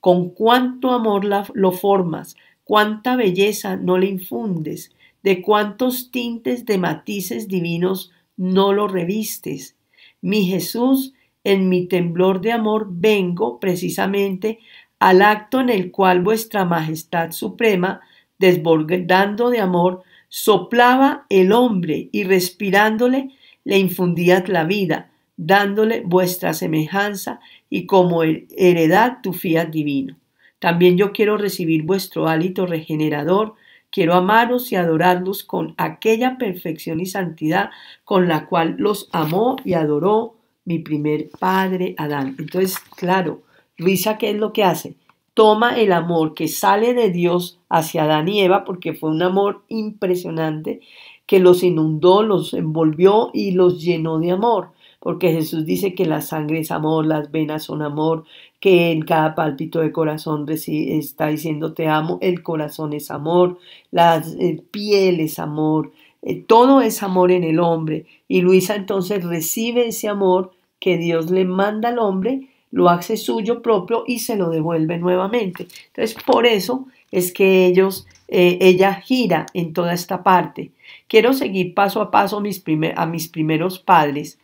[0.01, 7.49] Con cuánto amor lo formas, cuánta belleza no le infundes, de cuántos tintes de matices
[7.49, 9.77] divinos no lo revistes.
[10.23, 11.13] Mi Jesús,
[11.45, 14.59] en mi temblor de amor vengo precisamente
[14.99, 18.01] al acto en el cual vuestra Majestad Suprema,
[18.39, 20.03] desbordando de amor,
[20.35, 29.19] soplaba el hombre y respirándole le infundías la vida, dándole vuestra semejanza y como heredad
[29.23, 30.17] tu fiat divino.
[30.59, 33.57] También yo quiero recibir vuestro hálito regenerador,
[33.91, 37.69] quiero amaros y adorarlos con aquella perfección y santidad
[38.03, 42.37] con la cual los amó y adoró mi primer padre Adán.
[42.39, 43.43] Entonces, claro,
[43.77, 44.95] Luisa, ¿qué es lo que hace?
[45.35, 49.63] Toma el amor que sale de Dios hacia Adán y Eva, porque fue un amor
[49.69, 50.81] impresionante
[51.27, 56.21] que los inundó, los envolvió y los llenó de amor porque Jesús dice que la
[56.21, 58.23] sangre es amor, las venas son amor,
[58.61, 63.59] que en cada pálpito de corazón está diciendo te amo, el corazón es amor,
[63.91, 64.23] la
[64.71, 65.91] piel es amor,
[66.23, 68.07] eh, todo es amor en el hombre.
[68.29, 73.63] Y Luisa entonces recibe ese amor que Dios le manda al hombre, lo hace suyo
[73.63, 75.69] propio y se lo devuelve nuevamente.
[75.89, 80.73] Entonces, por eso es que ellos, eh, ella gira en toda esta parte.
[81.07, 82.65] Quiero seguir paso a paso mis
[82.97, 84.39] a mis primeros padres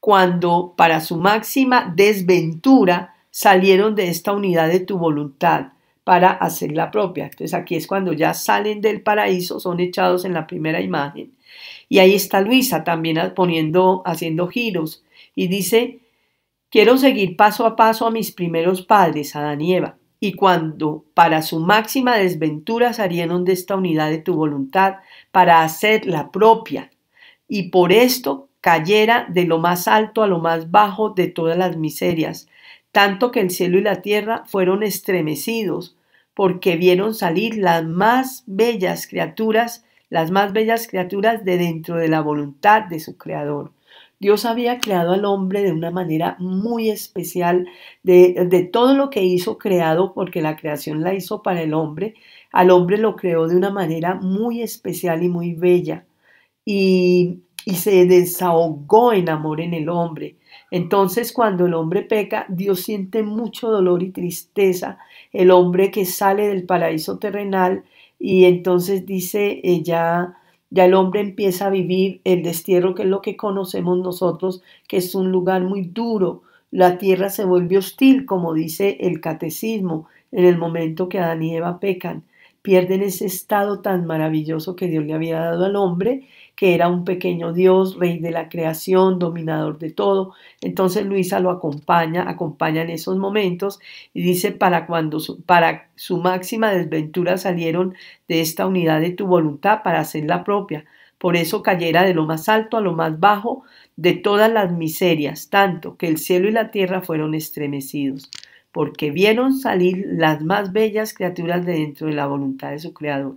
[0.00, 5.68] cuando para su máxima desventura salieron de esta unidad de tu voluntad
[6.02, 7.24] para hacer la propia.
[7.26, 11.30] Entonces aquí es cuando ya salen del paraíso, son echados en la primera imagen.
[11.88, 15.04] Y ahí está Luisa también poniendo, haciendo giros.
[15.36, 16.00] Y dice,
[16.72, 19.98] quiero seguir paso a paso a mis primeros padres, Adán y Eva.
[20.18, 24.96] Y cuando para su máxima desventura salieron de esta unidad de tu voluntad
[25.32, 26.90] para hacer la propia.
[27.46, 31.76] Y por esto cayera de lo más alto a lo más bajo de todas las
[31.76, 32.48] miserias,
[32.90, 35.96] tanto que el cielo y la tierra fueron estremecidos,
[36.32, 42.20] porque vieron salir las más bellas criaturas, las más bellas criaturas de dentro de la
[42.22, 43.72] voluntad de su Creador.
[44.22, 47.66] Dios había creado al hombre de una manera muy especial,
[48.02, 52.14] de, de, todo lo que hizo creado, porque la creación la hizo para el hombre,
[52.52, 56.06] al hombre lo creó de una manera muy especial y muy bella.
[56.64, 60.36] Y y se desahogó en amor en el hombre.
[60.70, 64.98] Entonces cuando el hombre peca, Dios siente mucho dolor y tristeza.
[65.32, 67.84] El hombre que sale del paraíso terrenal
[68.18, 70.36] y entonces dice, ella,
[70.72, 74.96] ya el hombre empieza a vivir el destierro, que es lo que conocemos nosotros, que
[74.96, 76.42] es un lugar muy duro.
[76.70, 81.54] La tierra se vuelve hostil, como dice el catecismo, en el momento que Adán y
[81.54, 82.22] Eva pecan.
[82.62, 87.04] Pierden ese estado tan maravilloso que Dios le había dado al hombre que era un
[87.04, 90.34] pequeño Dios, rey de la creación, dominador de todo.
[90.60, 93.80] Entonces Luisa lo acompaña, acompaña en esos momentos
[94.14, 97.94] y dice, para cuando su, para su máxima desventura salieron
[98.28, 100.84] de esta unidad de tu voluntad para hacer la propia,
[101.18, 103.62] por eso cayera de lo más alto a lo más bajo
[103.96, 108.28] de todas las miserias, tanto que el cielo y la tierra fueron estremecidos,
[108.72, 113.36] porque vieron salir las más bellas criaturas de dentro de la voluntad de su Creador.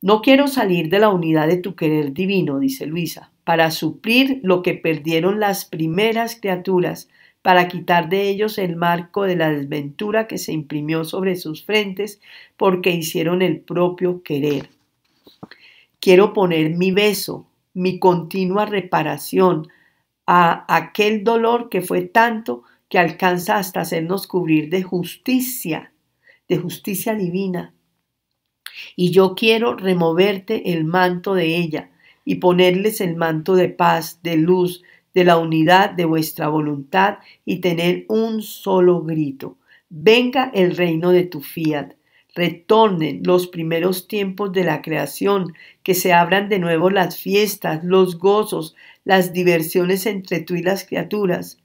[0.00, 4.62] No quiero salir de la unidad de tu querer divino, dice Luisa, para suplir lo
[4.62, 7.08] que perdieron las primeras criaturas,
[7.42, 12.20] para quitar de ellos el marco de la desventura que se imprimió sobre sus frentes
[12.56, 14.70] porque hicieron el propio querer.
[15.98, 19.68] Quiero poner mi beso, mi continua reparación
[20.26, 25.92] a aquel dolor que fue tanto que alcanza hasta hacernos cubrir de justicia,
[26.48, 27.74] de justicia divina.
[28.96, 31.90] Y yo quiero removerte el manto de ella
[32.24, 34.82] y ponerles el manto de paz, de luz,
[35.14, 39.56] de la unidad de vuestra voluntad y tener un solo grito.
[39.88, 41.94] Venga el reino de tu fiat.
[42.34, 48.18] Retornen los primeros tiempos de la creación, que se abran de nuevo las fiestas, los
[48.18, 51.58] gozos, las diversiones entre tú y las criaturas.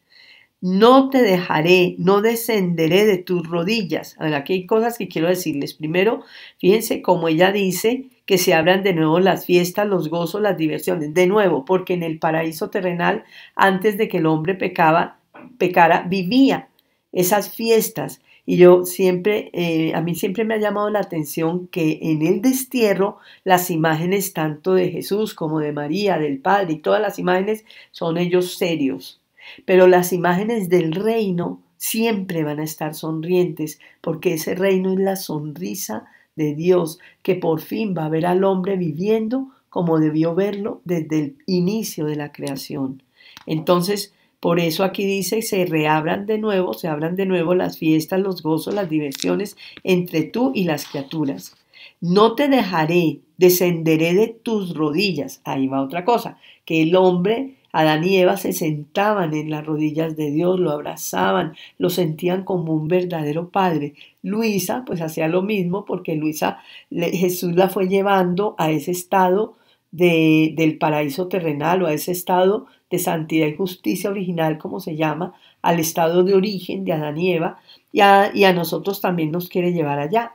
[0.65, 4.15] No te dejaré, no descenderé de tus rodillas.
[4.17, 5.73] A aquí hay cosas que quiero decirles.
[5.73, 6.23] Primero,
[6.57, 11.13] fíjense cómo ella dice que se abran de nuevo las fiestas, los gozos, las diversiones.
[11.13, 13.25] De nuevo, porque en el paraíso terrenal,
[13.57, 15.19] antes de que el hombre pecaba,
[15.57, 16.69] pecara, vivía
[17.11, 18.21] esas fiestas.
[18.45, 22.41] Y yo siempre, eh, a mí siempre me ha llamado la atención que en el
[22.41, 27.65] destierro las imágenes tanto de Jesús como de María, del Padre y todas las imágenes
[27.91, 29.19] son ellos serios
[29.65, 35.15] pero las imágenes del reino siempre van a estar sonrientes, porque ese reino es la
[35.15, 40.81] sonrisa de Dios, que por fin va a ver al hombre viviendo como debió verlo
[40.85, 43.01] desde el inicio de la creación.
[43.47, 48.19] Entonces, por eso aquí dice, se reabran de nuevo, se abran de nuevo las fiestas,
[48.19, 51.55] los gozos, las diversiones entre tú y las criaturas.
[52.01, 55.41] No te dejaré, descenderé de tus rodillas.
[55.43, 60.15] Ahí va otra cosa, que el hombre Adán y Eva se sentaban en las rodillas
[60.15, 63.95] de Dios, lo abrazaban, lo sentían como un verdadero padre.
[64.21, 66.59] Luisa pues hacía lo mismo porque Luisa,
[66.91, 69.57] Jesús la fue llevando a ese estado
[69.91, 74.95] de, del paraíso terrenal o a ese estado de santidad y justicia original, como se
[74.95, 77.57] llama, al estado de origen de Adán y Eva,
[77.91, 80.33] y a, y a nosotros también nos quiere llevar allá.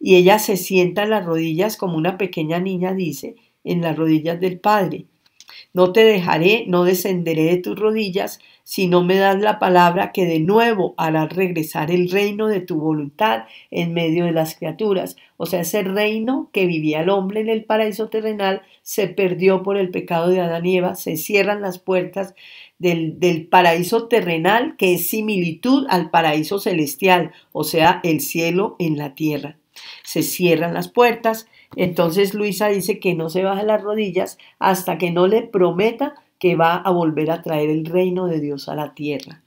[0.00, 4.40] Y ella se sienta en las rodillas como una pequeña niña dice, en las rodillas
[4.40, 5.04] del Padre.
[5.72, 10.26] No te dejaré, no descenderé de tus rodillas, si no me das la palabra que
[10.26, 15.16] de nuevo harás regresar el reino de tu voluntad en medio de las criaturas.
[15.38, 19.78] O sea, ese reino que vivía el hombre en el paraíso terrenal se perdió por
[19.78, 22.34] el pecado de Adán y Eva, se cierran las puertas
[22.78, 28.98] del, del paraíso terrenal que es similitud al paraíso celestial, o sea, el cielo en
[28.98, 29.56] la tierra.
[30.04, 31.46] Se cierran las puertas,
[31.76, 36.56] entonces Luisa dice que no se baja las rodillas hasta que no le prometa que
[36.56, 39.42] va a volver a traer el reino de Dios a la tierra.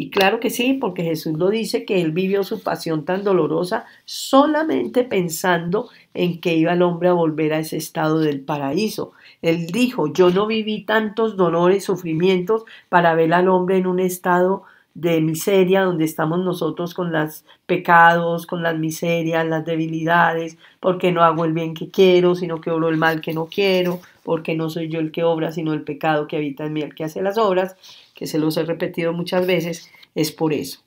[0.00, 3.84] Y claro que sí, porque Jesús lo dice que él vivió su pasión tan dolorosa
[4.04, 9.10] solamente pensando en que iba el hombre a volver a ese estado del paraíso.
[9.42, 14.62] Él dijo, yo no viví tantos dolores, sufrimientos para ver al hombre en un estado
[15.00, 21.22] de miseria, donde estamos nosotros con los pecados, con las miserias, las debilidades, porque no
[21.22, 24.70] hago el bien que quiero, sino que obro el mal que no quiero, porque no
[24.70, 27.22] soy yo el que obra, sino el pecado que habita en mí el que hace
[27.22, 27.76] las obras,
[28.14, 30.80] que se los he repetido muchas veces, es por eso.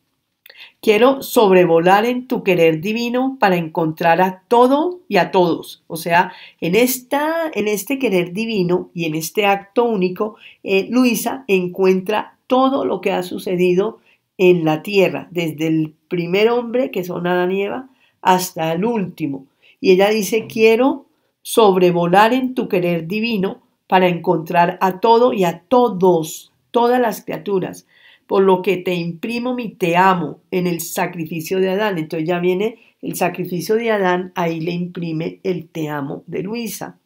[0.81, 5.83] Quiero sobrevolar en tu querer divino para encontrar a todo y a todos.
[5.87, 11.45] O sea, en, esta, en este querer divino y en este acto único, eh, Luisa
[11.47, 14.00] encuentra todo lo que ha sucedido
[14.43, 17.89] en la tierra, desde el primer hombre, que son Adán y Eva,
[18.23, 19.45] hasta el último.
[19.79, 21.05] Y ella dice, quiero
[21.43, 27.85] sobrevolar en tu querer divino para encontrar a todo y a todos, todas las criaturas,
[28.25, 31.99] por lo que te imprimo mi te amo en el sacrificio de Adán.
[31.99, 36.97] Entonces ya viene el sacrificio de Adán, ahí le imprime el te amo de Luisa.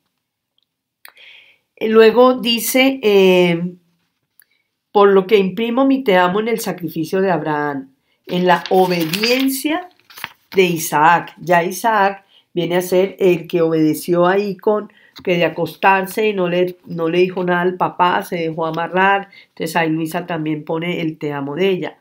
[1.81, 3.75] Luego dice, eh,
[4.95, 7.89] por lo que imprimo mi te amo en el sacrificio de Abraham,
[8.27, 9.89] en la obediencia
[10.55, 11.33] de Isaac.
[11.41, 12.23] Ya Isaac
[12.53, 14.89] viene a ser el que obedeció ahí con
[15.21, 19.27] que de acostarse y no le, no le dijo nada al papá, se dejó amarrar.
[19.49, 21.97] Entonces ahí Luisa también pone el te amo de ella.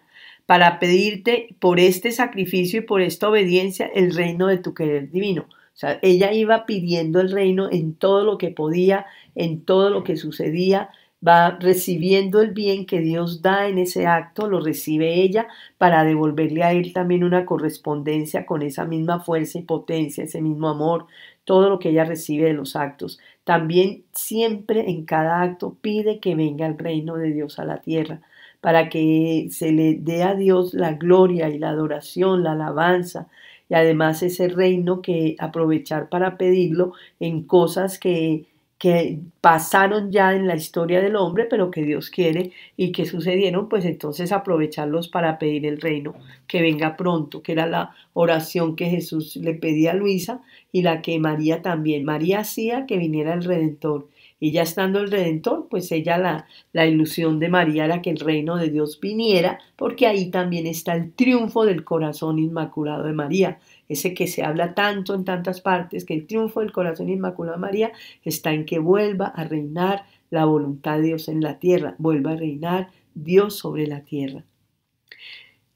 [0.47, 5.47] Para pedirte por este sacrificio y por esta obediencia el reino de tu querer divino.
[5.49, 10.05] O sea, ella iba pidiendo el reino en todo lo que podía, en todo lo
[10.05, 10.91] que sucedía,
[11.27, 15.49] va recibiendo el bien que Dios da en ese acto, lo recibe ella
[15.79, 20.69] para devolverle a él también una correspondencia con esa misma fuerza y potencia, ese mismo
[20.69, 21.07] amor,
[21.45, 23.19] todo lo que ella recibe de los actos.
[23.45, 28.21] También siempre en cada acto pide que venga el reino de Dios a la tierra,
[28.61, 33.29] para que se le dé a Dios la gloria y la adoración, la alabanza,
[33.69, 38.47] y además ese reino que aprovechar para pedirlo en cosas que
[38.85, 43.71] que pasaron ya en la historia del hombre, pero que Dios quiere y que sucedieron,
[43.71, 46.15] pues entonces aprovecharlos para pedir el reino,
[46.47, 51.01] que venga pronto, que era la oración que Jesús le pedía a Luisa y la
[51.01, 52.05] que María también.
[52.05, 54.07] María hacía que viniera el Redentor.
[54.39, 58.19] Y ya estando el Redentor, pues ella la, la ilusión de María era que el
[58.19, 63.59] reino de Dios viniera, porque ahí también está el triunfo del corazón inmaculado de María
[63.89, 67.61] ese que se habla tanto en tantas partes, que el triunfo del corazón inmaculado de
[67.61, 72.33] María está en que vuelva a reinar la voluntad de Dios en la tierra, vuelva
[72.33, 74.45] a reinar Dios sobre la tierra.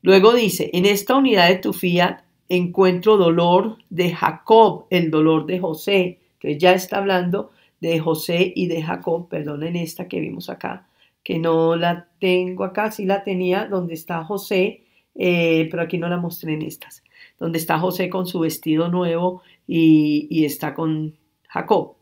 [0.02, 5.58] Luego dice, en esta unidad de tu fiat encuentro dolor de Jacob, el dolor de
[5.58, 6.18] José.
[6.34, 7.50] Entonces ya está hablando
[7.80, 10.88] de José y de Jacob, perdonen esta que vimos acá,
[11.22, 14.84] que no la tengo acá, sí la tenía donde está José,
[15.14, 17.02] eh, pero aquí no la mostré en estas
[17.38, 21.14] donde está José con su vestido nuevo y, está con
[21.48, 21.94] Jacob.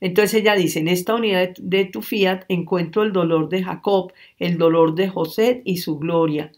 [0.00, 4.58] Entonces ella dice, en esta unidad de tu fiat encuentro el dolor de Jacob, el
[4.58, 6.52] dolor de José y su gloria.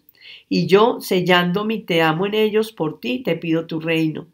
[0.48, 4.26] Y yo, sellando mi te amo en ellos, por ti te pido tu reino.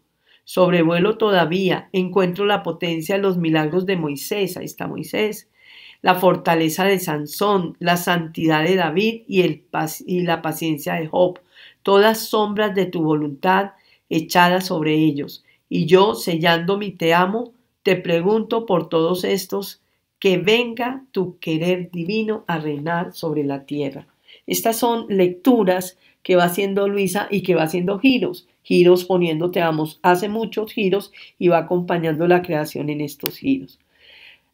[0.45, 5.51] Sobrevuelo todavía, encuentro la potencia de los milagros de Moisés, ahí está Moisés,
[6.01, 9.65] la fortaleza de Sansón, la santidad de David y, el,
[10.07, 11.41] y la paciencia de Job,
[11.83, 13.73] todas sombras de tu voluntad
[14.09, 15.45] echada sobre ellos.
[15.69, 17.53] Y yo, sellando mi te amo,
[17.83, 19.81] te pregunto por todos estos,
[20.19, 24.07] que venga tu querer divino a reinar sobre la tierra.
[24.47, 29.89] Estas son lecturas que va haciendo Luisa y que va haciendo giros, giros poniendo amo.
[30.03, 33.79] hace muchos giros y va acompañando la creación en estos giros.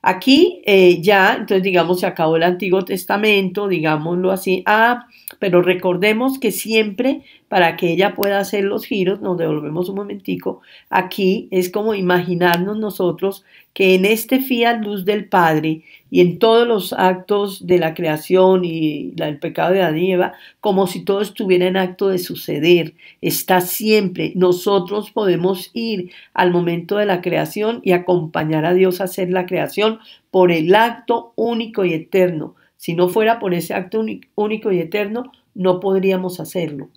[0.03, 4.63] Aquí eh, ya, entonces digamos, se acabó el Antiguo Testamento, digámoslo así.
[4.67, 5.07] Ah,
[5.39, 10.61] pero recordemos que siempre para que ella pueda hacer los giros, nos devolvemos un momentico,
[10.91, 16.67] aquí es como imaginarnos nosotros que en este fiat luz del Padre y en todos
[16.67, 21.21] los actos de la creación y el pecado de Adán y Eva, como si todo
[21.21, 24.33] estuviera en acto de suceder, está siempre.
[24.37, 29.47] Nosotros podemos ir al momento de la creación y acompañar a Dios a hacer la
[29.47, 29.99] creación
[30.31, 32.55] por el acto único y eterno.
[32.77, 34.05] Si no fuera por ese acto
[34.37, 36.91] único y eterno, no podríamos hacerlo.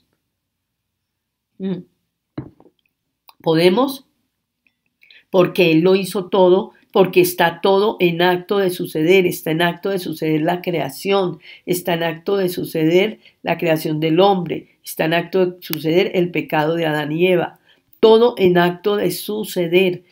[1.60, 1.84] Mm.
[3.42, 4.08] Podemos
[5.30, 9.90] porque Él lo hizo todo, porque está todo en acto de suceder, está en acto
[9.90, 15.14] de suceder la creación, está en acto de suceder la creación del hombre, está en
[15.14, 17.60] acto de suceder el pecado de Adán y Eva,
[18.00, 20.04] todo en acto de suceder,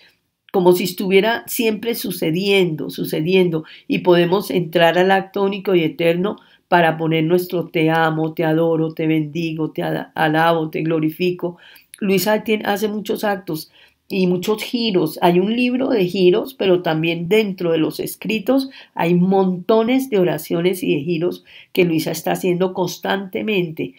[0.52, 6.38] como si estuviera siempre sucediendo, sucediendo, y podemos entrar al acto único y eterno
[6.68, 11.58] para poner nuestro te amo, te adoro, te bendigo, te alabo, te glorifico.
[12.00, 13.72] Luisa hace muchos actos
[14.08, 15.20] y muchos giros.
[15.22, 20.84] Hay un libro de giros, pero también dentro de los escritos hay montones de oraciones
[20.84, 23.96] y de giros que Luisa está haciendo constantemente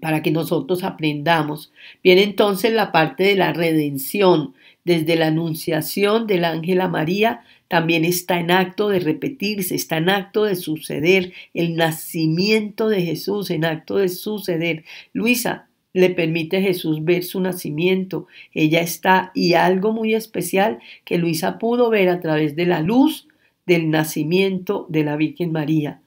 [0.00, 1.72] para que nosotros aprendamos.
[2.02, 4.54] Viene entonces la parte de la redención,
[4.84, 7.42] desde la anunciación del ángel a María
[7.74, 13.50] también está en acto de repetirse, está en acto de suceder, el nacimiento de Jesús,
[13.50, 14.84] en acto de suceder.
[15.12, 21.58] Luisa le permite Jesús ver su nacimiento, ella está y algo muy especial que Luisa
[21.58, 23.26] pudo ver a través de la luz
[23.66, 26.00] del nacimiento de la Virgen María.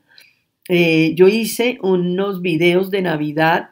[0.70, 3.72] Eh, yo hice unos videos de Navidad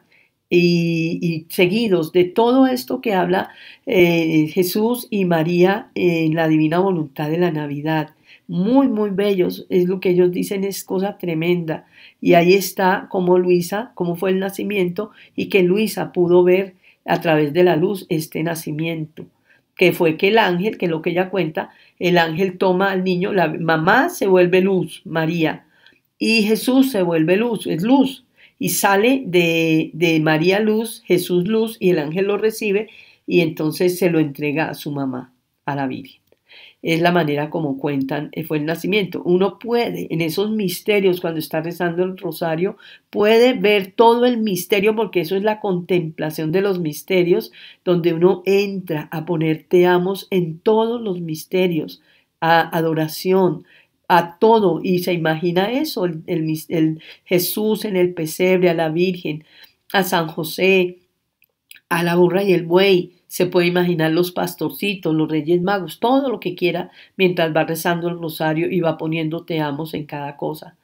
[0.49, 3.49] y, seguidos de todo esto que habla
[3.85, 8.11] eh, Jesús y María en la divina voluntad de la Navidad.
[8.47, 9.65] Muy, muy bellos.
[9.69, 11.87] Es lo que ellos dicen, es cosa tremenda.
[12.21, 16.75] Y ahí está como Luisa, cómo fue el nacimiento y que Luisa pudo ver
[17.05, 19.25] a través de la luz este nacimiento.
[19.75, 23.03] Que fue que el ángel, que es lo que ella cuenta, el ángel toma al
[23.03, 25.65] niño, la mamá se vuelve luz, María,
[26.17, 28.25] y Jesús se vuelve luz, es luz
[28.59, 32.89] y sale de, de María Luz, Jesús Luz, y el ángel lo recibe
[33.27, 35.33] y entonces se lo entrega a su mamá,
[35.65, 36.21] a la Virgen.
[36.81, 39.23] Es la manera como cuentan, eh, fue el nacimiento.
[39.23, 42.77] Uno puede, en esos misterios, cuando está rezando el rosario,
[43.09, 47.51] puede ver todo el misterio, porque eso es la contemplación de los misterios,
[47.83, 52.03] donde uno entra a poner te amos en todos los misterios,
[52.39, 53.65] a adoración,
[54.07, 59.43] a todo y se imagina eso, el, el, Jesús en el pesebre, a la Virgen,
[59.93, 60.99] a San José,
[61.89, 66.29] a la burra y el buey, se puede imaginar los pastorcitos, los reyes magos, todo
[66.29, 70.37] lo que quiera mientras va rezando el rosario y va poniendo te amos en cada
[70.37, 70.77] cosa.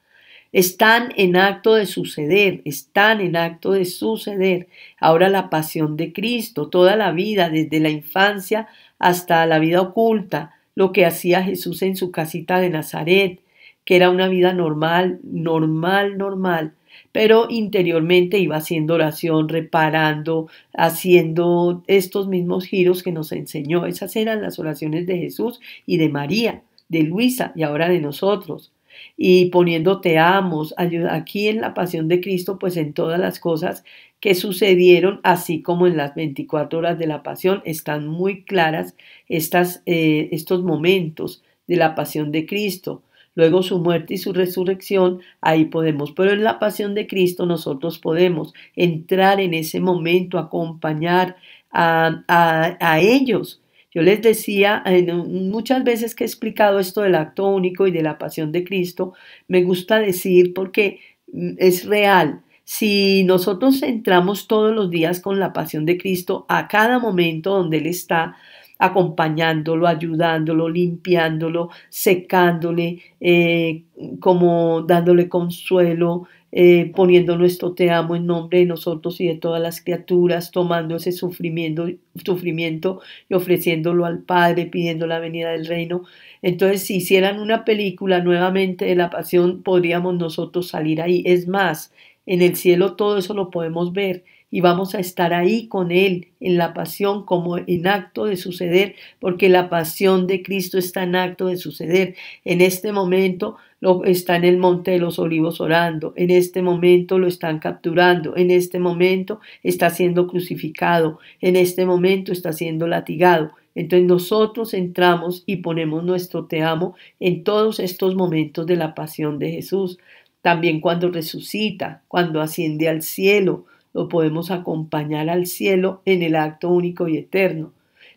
[0.52, 4.68] Están en acto de suceder, están en acto de suceder.
[5.00, 8.68] Ahora la pasión de Cristo, toda la vida, desde la infancia
[8.98, 13.40] hasta la vida oculta, lo que hacía Jesús en su casita de Nazaret,
[13.84, 16.74] que era una vida normal, normal, normal,
[17.10, 23.86] pero interiormente iba haciendo oración, reparando, haciendo estos mismos giros que nos enseñó.
[23.86, 28.72] Esas eran las oraciones de Jesús y de María, de Luisa y ahora de nosotros.
[29.16, 33.84] Y poniendo te amos, aquí en la pasión de Cristo, pues en todas las cosas
[34.22, 38.96] que sucedieron, así como en las 24 horas de la pasión, están muy claras
[39.28, 43.02] estas, eh, estos momentos de la pasión de Cristo
[43.34, 46.12] luego su muerte y su resurrección, ahí podemos.
[46.12, 51.36] Pero en la pasión de Cristo nosotros podemos entrar en ese momento, acompañar
[51.70, 53.62] a, a, ellos.
[53.90, 54.84] Yo les decía,
[55.26, 59.14] muchas veces que he explicado esto del acto único y de la pasión de Cristo,
[59.48, 61.00] me gusta decir porque
[61.32, 62.42] mm, es real.
[62.64, 67.78] Si nosotros entramos todos los días con la pasión de Cristo a cada momento donde
[67.78, 68.36] Él está,
[68.82, 73.84] acompañándolo, ayudándolo, limpiándolo, secándole, eh,
[74.18, 79.62] como dándole consuelo, eh, poniendo nuestro te amo en nombre de nosotros y de todas
[79.62, 81.88] las criaturas, tomando ese sufrimiento,
[82.24, 86.02] sufrimiento y ofreciéndolo al Padre, pidiendo la venida del reino.
[86.42, 91.22] Entonces, si hicieran una película nuevamente de la pasión, podríamos nosotros salir ahí.
[91.24, 91.92] Es más,
[92.26, 96.28] en el cielo todo eso lo podemos ver y vamos a estar ahí con Él
[96.38, 101.16] en la pasión como en acto de suceder, porque la pasión de Cristo está en
[101.16, 102.14] acto de suceder.
[102.44, 107.18] En este momento lo, está en el Monte de los Olivos orando, en este momento
[107.18, 113.52] lo están capturando, en este momento está siendo crucificado, en este momento está siendo latigado.
[113.74, 119.38] Entonces nosotros entramos y ponemos nuestro te amo en todos estos momentos de la pasión
[119.38, 119.98] de Jesús.
[120.42, 126.68] También cuando resucita, cuando asciende al cielo, lo podemos acompañar al cielo en el acto
[126.68, 127.72] único y eterno.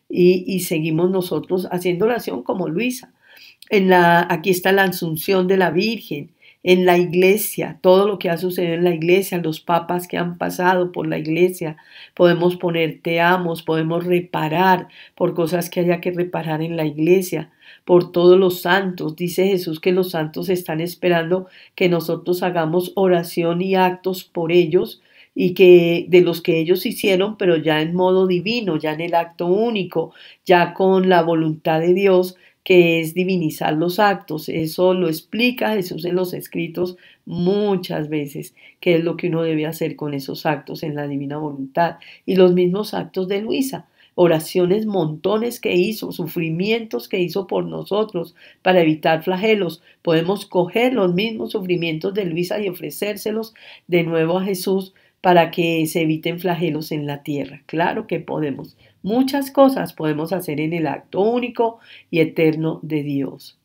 [0.09, 3.13] Y, seguimos nosotros haciendo oración como Luisa.
[3.69, 6.31] En la, aquí está la asunción de la Virgen,
[6.67, 10.39] en la iglesia, todo lo que ha sucedido en la iglesia, los papas que han
[10.39, 11.77] pasado por la iglesia,
[12.15, 17.51] podemos poner te amos, podemos reparar por cosas que haya que reparar en la iglesia,
[17.85, 19.15] por todos los santos.
[19.15, 21.45] Dice Jesús que los santos están esperando
[21.75, 25.03] que nosotros hagamos oración y actos por ellos
[25.35, 29.13] y que de los que ellos hicieron, pero ya en modo divino, ya en el
[29.13, 34.49] acto único, ya con la voluntad de Dios, que es divinizar los actos.
[34.49, 39.67] Eso lo explica Jesús en los escritos muchas veces, que es lo que uno debe
[39.67, 41.97] hacer con esos actos en la divina voluntad.
[42.25, 48.35] Y los mismos actos de Luisa, oraciones montones que hizo, sufrimientos que hizo por nosotros
[48.63, 49.83] para evitar flagelos.
[50.01, 53.53] Podemos coger los mismos sufrimientos de Luisa y ofrecérselos
[53.87, 57.61] de nuevo a Jesús para que se eviten flagelos en la tierra.
[57.67, 58.75] Claro que podemos.
[59.05, 61.77] Muchas cosas podemos hacer en el acto único
[62.09, 63.59] y eterno de Dios.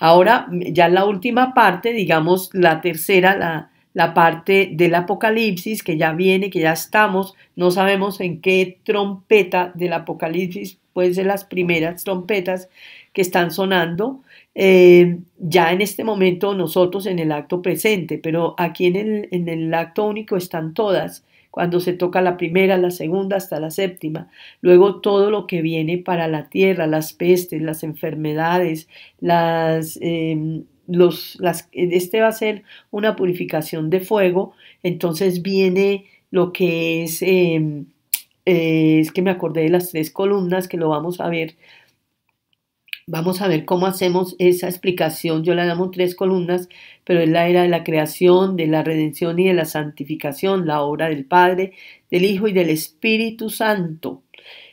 [0.00, 6.12] Ahora, ya la última parte, digamos la tercera, la, la parte del Apocalipsis, que ya
[6.14, 12.02] viene, que ya estamos, no sabemos en qué trompeta del Apocalipsis, pueden ser las primeras
[12.02, 12.68] trompetas
[13.12, 14.22] que están sonando,
[14.56, 19.48] eh, ya en este momento nosotros en el acto presente, pero aquí en el, en
[19.48, 21.24] el acto único están todas,
[21.56, 24.28] cuando se toca la primera, la segunda hasta la séptima,
[24.60, 28.90] luego todo lo que viene para la tierra, las pestes, las enfermedades,
[29.20, 29.98] las...
[30.02, 34.52] Em, los, las, este va a ser una purificación de fuego,
[34.82, 37.86] entonces viene lo que es, em,
[38.44, 41.56] eh, es que me acordé de las tres columnas que lo vamos a ver
[43.08, 45.44] Vamos a ver cómo hacemos esa explicación.
[45.44, 46.68] Yo la llamo tres columnas,
[47.04, 50.82] pero es la era de la creación, de la redención y de la santificación, la
[50.82, 51.72] obra del Padre,
[52.10, 54.24] del Hijo y del Espíritu Santo.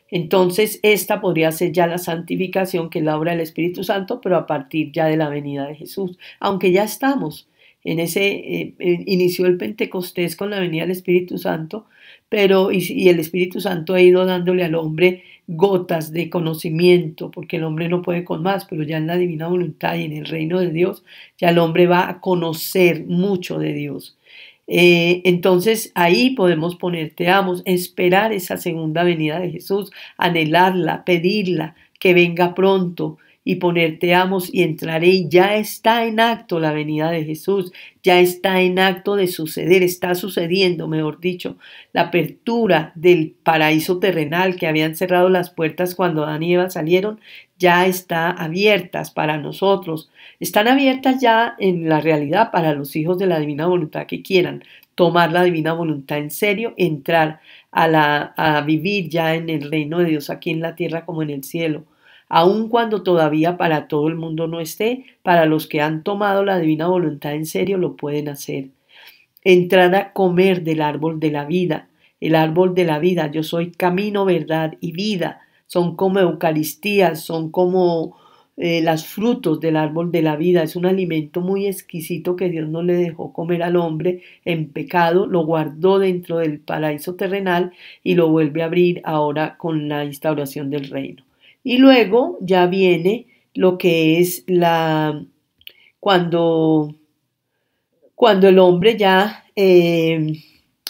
[0.09, 4.37] Entonces, esta podría ser ya la santificación, que es la obra del Espíritu Santo, pero
[4.37, 6.17] a partir ya de la venida de Jesús.
[6.39, 7.47] Aunque ya estamos
[7.83, 11.85] en ese, eh, eh, inició el Pentecostés con la venida del Espíritu Santo,
[12.29, 17.63] pero y, el Espíritu Santo ha ido dándole al hombre gotas de conocimiento, porque el
[17.63, 20.59] hombre no puede con más, pero ya en la divina voluntad y en el reino
[20.59, 21.03] de Dios,
[21.37, 24.17] ya el hombre va a conocer mucho de Dios.
[24.67, 31.75] Eh, entonces ahí podemos poner, te amo, esperar esa segunda venida de Jesús, anhelarla, pedirla,
[31.99, 37.11] que venga pronto y ponerte amos y entraré y ya está en acto la venida
[37.11, 41.57] de Jesús, ya está en acto de suceder, está sucediendo, mejor dicho,
[41.91, 47.19] la apertura del paraíso terrenal que habían cerrado las puertas cuando Adán y Eva salieron,
[47.59, 53.27] ya está abiertas para nosotros, están abiertas ya en la realidad para los hijos de
[53.27, 54.63] la divina voluntad que quieran
[54.95, 57.39] tomar la divina voluntad en serio, entrar
[57.71, 61.23] a, la, a vivir ya en el reino de Dios aquí en la tierra como
[61.23, 61.85] en el cielo
[62.29, 66.59] aun cuando todavía para todo el mundo no esté, para los que han tomado la
[66.59, 68.69] divina voluntad en serio lo pueden hacer.
[69.43, 73.71] Entrar a comer del árbol de la vida, el árbol de la vida, yo soy
[73.71, 78.15] camino, verdad y vida, son como Eucaristías, son como
[78.55, 82.69] eh, las frutos del árbol de la vida, es un alimento muy exquisito que Dios
[82.69, 88.13] no le dejó comer al hombre en pecado, lo guardó dentro del paraíso terrenal y
[88.15, 91.23] lo vuelve a abrir ahora con la instauración del reino.
[91.63, 95.25] Y luego ya viene lo que es la
[95.99, 96.95] cuando,
[98.15, 100.33] cuando el hombre ya eh,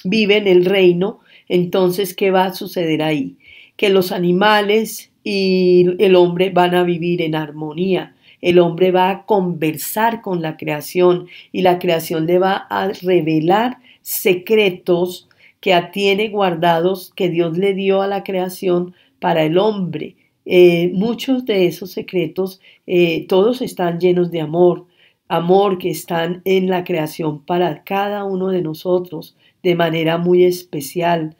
[0.03, 3.38] vive en el reino, entonces, ¿qué va a suceder ahí?
[3.78, 8.15] Que los animales y el hombre van a vivir en armonía.
[8.41, 13.78] El hombre va a conversar con la creación y la creación le va a revelar
[14.01, 15.30] secretos
[15.61, 20.15] que tiene guardados que Dios le dio a la creación para el hombre.
[20.46, 24.88] Eh, muchos de esos secretos, eh, todos están llenos de amor,
[25.28, 31.36] amor que están en la creación para cada uno de nosotros de manera muy especial.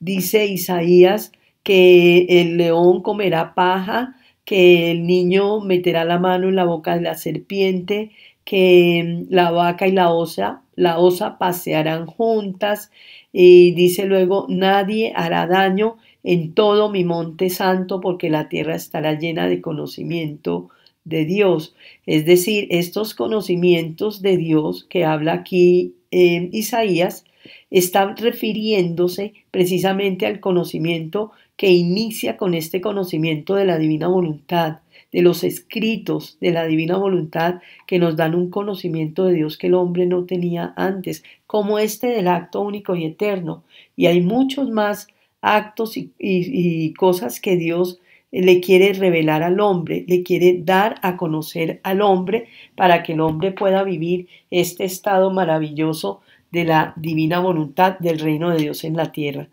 [0.00, 1.32] Dice Isaías
[1.62, 7.02] que el león comerá paja, que el niño meterá la mano en la boca de
[7.02, 8.10] la serpiente,
[8.44, 12.90] que la vaca y la osa, la osa pasearán juntas,
[13.32, 19.18] y dice luego, nadie hará daño en todo mi monte santo, porque la tierra estará
[19.18, 20.68] llena de conocimiento
[21.04, 21.74] de Dios.
[22.06, 27.24] Es decir, estos conocimientos de Dios que habla aquí en Isaías
[27.70, 34.78] están refiriéndose precisamente al conocimiento que inicia con este conocimiento de la divina voluntad,
[35.10, 39.68] de los escritos de la divina voluntad que nos dan un conocimiento de Dios que
[39.68, 43.64] el hombre no tenía antes, como este del acto único y eterno.
[43.96, 45.08] Y hay muchos más
[45.40, 51.80] actos y, cosas que Dios le quiere revelar al hombre, le quiere dar a conocer
[51.82, 56.20] al hombre para que el hombre pueda vivir este estado maravilloso
[56.50, 59.48] de la divina voluntad del reino de Dios en la tierra.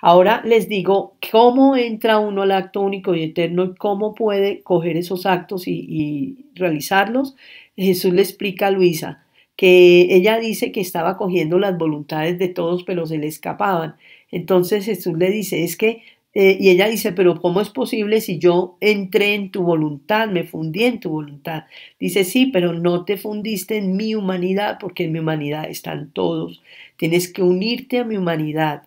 [0.00, 4.96] Ahora les digo cómo entra uno al acto único y eterno y cómo puede coger
[4.96, 7.34] esos actos y, y realizarlos.
[7.76, 9.24] Jesús le explica a Luisa
[9.58, 13.96] que ella dice que estaba cogiendo las voluntades de todos, pero se le escapaban.
[14.30, 16.02] Entonces Jesús le dice, es que,
[16.34, 20.44] eh, y ella dice, pero ¿cómo es posible si yo entré en tu voluntad, me
[20.44, 21.64] fundí en tu voluntad?
[21.98, 26.62] Dice, sí, pero no te fundiste en mi humanidad, porque en mi humanidad están todos.
[26.96, 28.82] Tienes que unirte a mi humanidad.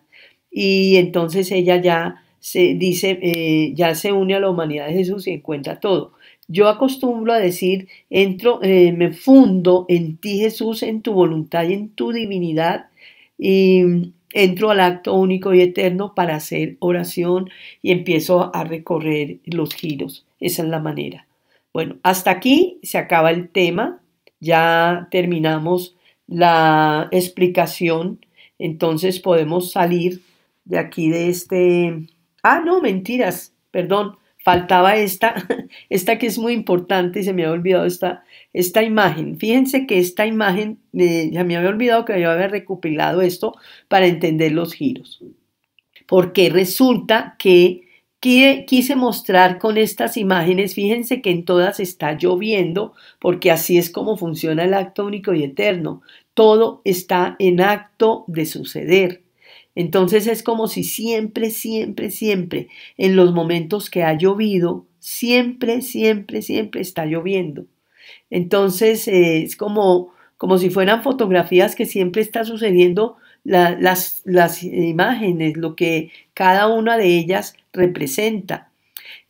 [0.50, 5.26] Y entonces ella ya se dice, eh, ya se une a la humanidad de Jesús
[5.26, 6.12] y encuentra todo.
[6.48, 11.72] Yo acostumbro a decir, entro, eh, me fundo en ti Jesús, en tu voluntad y
[11.74, 12.86] en tu divinidad.
[13.38, 17.50] Y entro al acto único y eterno para hacer oración
[17.82, 20.26] y empiezo a recorrer los giros.
[20.40, 21.26] Esa es la manera.
[21.72, 24.00] Bueno, hasta aquí se acaba el tema.
[24.40, 28.24] Ya terminamos la explicación.
[28.58, 30.22] Entonces podemos salir
[30.64, 32.06] de aquí de este...
[32.42, 35.34] Ah, no, mentiras, perdón faltaba esta,
[35.88, 39.38] esta que es muy importante y se me había olvidado esta, esta imagen.
[39.38, 43.54] Fíjense que esta imagen, eh, ya me había olvidado que yo había recopilado esto
[43.88, 45.22] para entender los giros.
[46.06, 47.82] Porque resulta que
[48.20, 54.16] quise mostrar con estas imágenes, fíjense que en todas está lloviendo, porque así es como
[54.16, 56.02] funciona el acto único y eterno.
[56.34, 59.22] Todo está en acto de suceder.
[59.74, 62.68] Entonces es como si siempre, siempre, siempre,
[62.98, 67.66] en los momentos que ha llovido, siempre, siempre, siempre está lloviendo.
[68.30, 75.56] Entonces eh, es como, como si fueran fotografías que siempre está sucediendo las, las imágenes,
[75.56, 78.70] lo que cada una de ellas representa.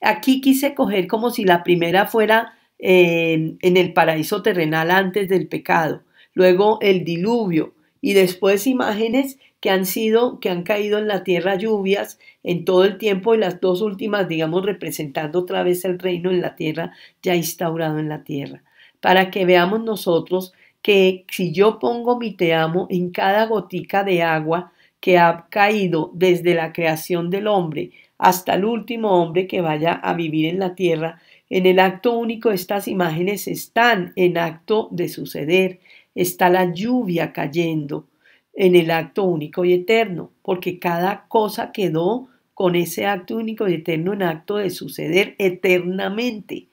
[0.01, 5.47] Aquí quise coger como si la primera fuera eh, en el paraíso terrenal antes del
[5.47, 6.03] pecado,
[6.35, 11.55] luego el diluvio y después imágenes que han sido, que han caído en la tierra
[11.55, 16.33] lluvias en todo el tiempo y las dos últimas, digamos, representando otra vez el reino
[16.33, 16.93] en la tierra
[17.23, 18.65] ya instaurado en la tierra,
[19.01, 20.53] para que veamos nosotros
[20.83, 26.11] que si yo pongo mi te amo en cada gotica de agua que ha caído
[26.13, 30.75] desde la creación del hombre hasta el último hombre que vaya a vivir en la
[30.75, 35.81] tierra, En el acto único estas imágenes están en acto de suceder.
[36.15, 38.07] Está la lluvia cayendo
[38.55, 43.75] en el acto único y eterno, porque cada cosa quedó con ese acto único y
[43.75, 46.69] eterno en acto de suceder eternamente.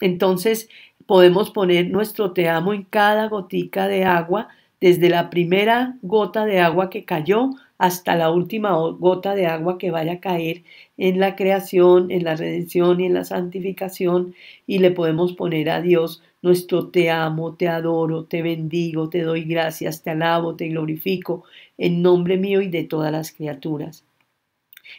[0.00, 0.68] Entonces
[1.06, 4.48] podemos poner nuestro te amo en cada gotica de agua,
[4.80, 9.90] desde la primera gota de agua que cayó hasta la última gota de agua que
[9.90, 10.62] vaya a caer
[10.96, 14.34] en la creación, en la redención y en la santificación,
[14.66, 19.44] y le podemos poner a Dios nuestro te amo, te adoro, te bendigo, te doy
[19.44, 21.44] gracias, te alabo, te glorifico,
[21.78, 24.04] en nombre mío y de todas las criaturas.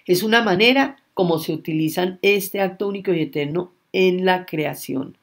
[0.08, 5.20] Es una manera como se utilizan este acto único y eterno en la creación.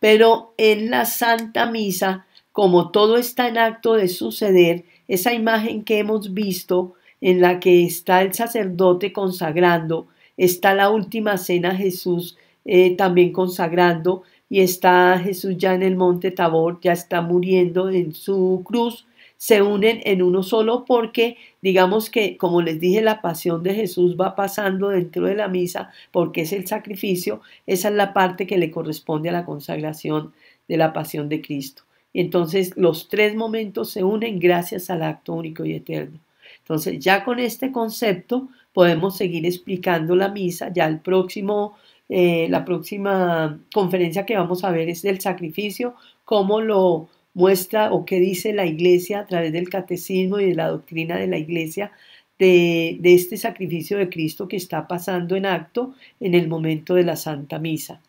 [0.00, 5.98] Pero en la Santa Misa, como todo está en acto de suceder, esa imagen que
[5.98, 10.08] hemos visto en la que está el sacerdote consagrando,
[10.38, 16.30] está la última cena Jesús eh, también consagrando y está Jesús ya en el monte
[16.30, 22.36] Tabor, ya está muriendo en su cruz, se unen en uno solo porque digamos que,
[22.36, 26.52] como les dije, la pasión de Jesús va pasando dentro de la misa porque es
[26.52, 30.32] el sacrificio, esa es la parte que le corresponde a la consagración
[30.68, 31.82] de la pasión de Cristo.
[32.12, 36.18] Y entonces los tres momentos se unen gracias al acto único y eterno.
[36.60, 41.76] Entonces ya con este concepto podemos seguir explicando la misa, ya el próximo
[42.08, 45.94] eh, la próxima conferencia que vamos a ver es del sacrificio,
[46.24, 50.68] cómo lo muestra o qué dice la iglesia a través del catecismo y de la
[50.68, 51.92] doctrina de la iglesia
[52.38, 57.04] de, de este sacrificio de Cristo que está pasando en acto en el momento de
[57.04, 58.00] la Santa Misa.